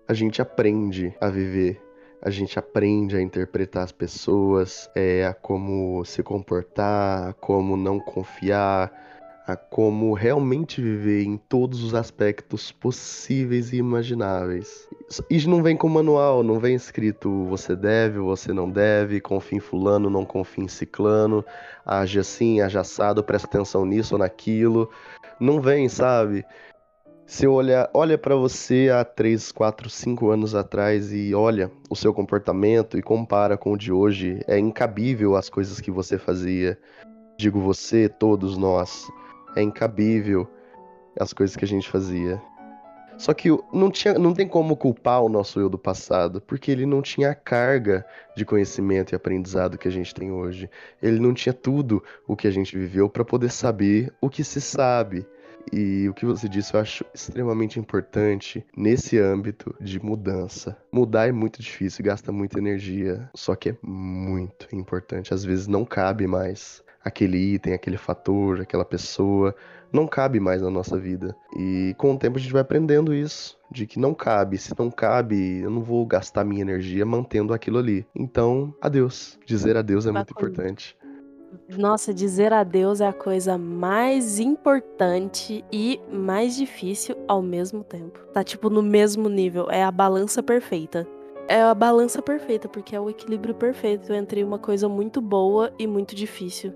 a 0.06 0.14
gente 0.14 0.42
aprende 0.42 1.14
a 1.20 1.28
viver 1.28 1.80
a 2.22 2.30
gente 2.30 2.58
aprende 2.58 3.16
a 3.16 3.22
interpretar 3.22 3.84
as 3.84 3.92
pessoas, 3.92 4.90
é, 4.94 5.24
a 5.24 5.32
como 5.32 6.04
se 6.04 6.22
comportar, 6.22 7.30
a 7.30 7.32
como 7.32 7.76
não 7.76 7.98
confiar, 7.98 8.92
a 9.46 9.56
como 9.56 10.12
realmente 10.12 10.80
viver 10.80 11.24
em 11.24 11.36
todos 11.36 11.82
os 11.82 11.94
aspectos 11.94 12.70
possíveis 12.70 13.72
e 13.72 13.76
imagináveis. 13.76 14.88
Isso 15.28 15.48
não 15.48 15.62
vem 15.62 15.76
com 15.76 15.88
manual, 15.88 16.42
não 16.42 16.60
vem 16.60 16.74
escrito 16.74 17.46
você 17.46 17.74
deve, 17.74 18.18
você 18.18 18.52
não 18.52 18.70
deve, 18.70 19.20
confia 19.20 19.58
em 19.58 19.60
fulano, 19.60 20.10
não 20.10 20.24
confia 20.24 20.64
em 20.64 20.68
ciclano, 20.68 21.44
age 21.84 22.18
assim, 22.20 22.60
age 22.60 22.78
assado, 22.78 23.24
presta 23.24 23.48
atenção 23.48 23.84
nisso 23.84 24.14
ou 24.14 24.18
naquilo. 24.18 24.90
Não 25.40 25.60
vem, 25.60 25.88
sabe? 25.88 26.44
Se 27.30 27.46
olha, 27.46 27.88
olha 27.94 28.18
para 28.18 28.34
você 28.34 28.90
há 28.92 29.04
3, 29.04 29.52
4, 29.52 29.88
5 29.88 30.30
anos 30.30 30.52
atrás 30.52 31.12
e 31.12 31.32
olha 31.32 31.70
o 31.88 31.94
seu 31.94 32.12
comportamento 32.12 32.98
e 32.98 33.02
compara 33.02 33.56
com 33.56 33.72
o 33.72 33.78
de 33.78 33.92
hoje, 33.92 34.40
é 34.48 34.58
incabível 34.58 35.36
as 35.36 35.48
coisas 35.48 35.80
que 35.80 35.92
você 35.92 36.18
fazia. 36.18 36.76
Digo 37.38 37.60
você, 37.60 38.08
todos 38.08 38.58
nós. 38.58 39.08
É 39.54 39.62
incabível 39.62 40.44
as 41.20 41.32
coisas 41.32 41.54
que 41.54 41.64
a 41.64 41.68
gente 41.68 41.88
fazia. 41.88 42.42
Só 43.16 43.32
que 43.32 43.48
não, 43.72 43.92
tinha, 43.92 44.14
não 44.14 44.34
tem 44.34 44.48
como 44.48 44.76
culpar 44.76 45.22
o 45.22 45.28
nosso 45.28 45.60
eu 45.60 45.70
do 45.70 45.78
passado, 45.78 46.40
porque 46.40 46.68
ele 46.68 46.84
não 46.84 47.00
tinha 47.00 47.30
a 47.30 47.34
carga 47.34 48.04
de 48.36 48.44
conhecimento 48.44 49.12
e 49.12 49.14
aprendizado 49.14 49.78
que 49.78 49.86
a 49.86 49.92
gente 49.92 50.12
tem 50.12 50.32
hoje. 50.32 50.68
Ele 51.00 51.20
não 51.20 51.32
tinha 51.32 51.52
tudo 51.52 52.02
o 52.26 52.34
que 52.34 52.48
a 52.48 52.50
gente 52.50 52.76
viveu 52.76 53.08
para 53.08 53.24
poder 53.24 53.52
saber 53.52 54.12
o 54.20 54.28
que 54.28 54.42
se 54.42 54.60
sabe. 54.60 55.24
E 55.72 56.08
o 56.08 56.14
que 56.14 56.26
você 56.26 56.48
disse 56.48 56.74
eu 56.74 56.80
acho 56.80 57.04
extremamente 57.14 57.78
importante 57.78 58.64
nesse 58.76 59.18
âmbito 59.18 59.74
de 59.80 60.02
mudança. 60.02 60.76
Mudar 60.92 61.28
é 61.28 61.32
muito 61.32 61.62
difícil, 61.62 62.04
gasta 62.04 62.32
muita 62.32 62.58
energia, 62.58 63.28
só 63.34 63.54
que 63.54 63.70
é 63.70 63.76
muito 63.82 64.66
importante. 64.72 65.32
Às 65.34 65.44
vezes 65.44 65.66
não 65.66 65.84
cabe 65.84 66.26
mais 66.26 66.82
aquele 67.04 67.38
item, 67.54 67.72
aquele 67.72 67.96
fator, 67.96 68.60
aquela 68.60 68.84
pessoa, 68.84 69.54
não 69.92 70.06
cabe 70.06 70.38
mais 70.38 70.62
na 70.62 70.70
nossa 70.70 70.98
vida. 70.98 71.34
E 71.56 71.94
com 71.98 72.14
o 72.14 72.18
tempo 72.18 72.38
a 72.38 72.40
gente 72.40 72.52
vai 72.52 72.62
aprendendo 72.62 73.14
isso, 73.14 73.58
de 73.70 73.86
que 73.86 73.98
não 73.98 74.14
cabe. 74.14 74.58
Se 74.58 74.74
não 74.78 74.90
cabe, 74.90 75.60
eu 75.60 75.70
não 75.70 75.82
vou 75.82 76.06
gastar 76.06 76.44
minha 76.44 76.62
energia 76.62 77.04
mantendo 77.04 77.52
aquilo 77.52 77.78
ali. 77.78 78.06
Então, 78.14 78.74
adeus. 78.80 79.38
Dizer 79.46 79.76
adeus 79.76 80.06
é 80.06 80.12
muito 80.12 80.30
importante. 80.30 80.96
Nossa, 81.76 82.12
dizer 82.12 82.52
adeus 82.52 83.00
é 83.00 83.06
a 83.06 83.12
coisa 83.12 83.56
mais 83.56 84.38
importante 84.38 85.64
e 85.72 86.00
mais 86.10 86.56
difícil 86.56 87.16
ao 87.26 87.42
mesmo 87.42 87.82
tempo. 87.84 88.20
Tá 88.32 88.42
tipo 88.42 88.68
no 88.70 88.82
mesmo 88.82 89.28
nível, 89.28 89.70
é 89.70 89.82
a 89.82 89.90
balança 89.90 90.42
perfeita. 90.42 91.06
É 91.48 91.62
a 91.62 91.74
balança 91.74 92.22
perfeita, 92.22 92.68
porque 92.68 92.94
é 92.94 93.00
o 93.00 93.10
equilíbrio 93.10 93.54
perfeito 93.54 94.12
entre 94.12 94.44
uma 94.44 94.58
coisa 94.58 94.88
muito 94.88 95.20
boa 95.20 95.72
e 95.78 95.86
muito 95.86 96.14
difícil. 96.14 96.72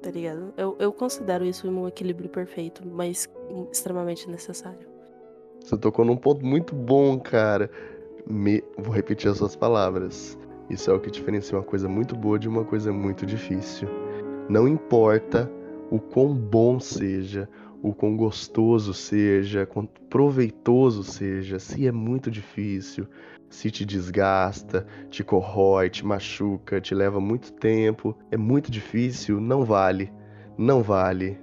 Tá 0.00 0.10
ligado? 0.10 0.52
Eu, 0.56 0.76
eu 0.78 0.92
considero 0.92 1.44
isso 1.44 1.68
um 1.68 1.88
equilíbrio 1.88 2.28
perfeito, 2.28 2.86
mas 2.86 3.28
extremamente 3.72 4.28
necessário. 4.28 4.86
Você 5.60 5.76
tocou 5.76 6.04
num 6.04 6.16
ponto 6.16 6.44
muito 6.44 6.74
bom, 6.74 7.18
cara. 7.18 7.70
Me... 8.26 8.62
Vou 8.78 8.92
repetir 8.92 9.30
as 9.30 9.38
suas 9.38 9.56
palavras. 9.56 10.38
Isso 10.72 10.90
é 10.90 10.94
o 10.94 10.98
que 10.98 11.10
diferencia 11.10 11.58
uma 11.58 11.62
coisa 11.62 11.86
muito 11.86 12.16
boa 12.16 12.38
de 12.38 12.48
uma 12.48 12.64
coisa 12.64 12.90
muito 12.90 13.26
difícil. 13.26 13.86
Não 14.48 14.66
importa 14.66 15.52
o 15.90 16.00
quão 16.00 16.34
bom 16.34 16.80
seja, 16.80 17.46
o 17.82 17.92
quão 17.92 18.16
gostoso 18.16 18.94
seja, 18.94 19.66
quão 19.66 19.84
proveitoso 20.08 21.04
seja, 21.04 21.58
se 21.58 21.86
é 21.86 21.92
muito 21.92 22.30
difícil, 22.30 23.06
se 23.50 23.70
te 23.70 23.84
desgasta, 23.84 24.86
te 25.10 25.22
corrói, 25.22 25.90
te 25.90 26.06
machuca, 26.06 26.80
te 26.80 26.94
leva 26.94 27.20
muito 27.20 27.52
tempo, 27.52 28.16
é 28.30 28.38
muito 28.38 28.70
difícil, 28.70 29.42
não 29.42 29.66
vale. 29.66 30.10
Não 30.56 30.82
vale. 30.82 31.38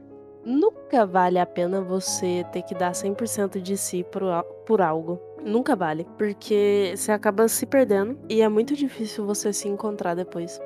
Nunca 0.92 1.06
vale 1.06 1.38
a 1.38 1.46
pena 1.46 1.82
você 1.82 2.44
ter 2.52 2.64
que 2.64 2.74
dar 2.74 2.94
100% 2.94 3.62
de 3.62 3.78
si 3.78 4.04
por, 4.04 4.24
por 4.66 4.82
algo. 4.82 5.22
Nunca 5.46 5.76
vale. 5.76 6.08
Porque 6.18 6.96
você 6.96 7.12
acaba 7.12 7.48
se 7.48 7.68
perdendo 7.68 8.18
e 8.28 8.42
é 8.42 8.50
muito 8.50 8.76
difícil 8.76 9.24
você 9.24 9.54
se 9.54 9.68
encontrar 9.68 10.16
depois. 10.16 10.60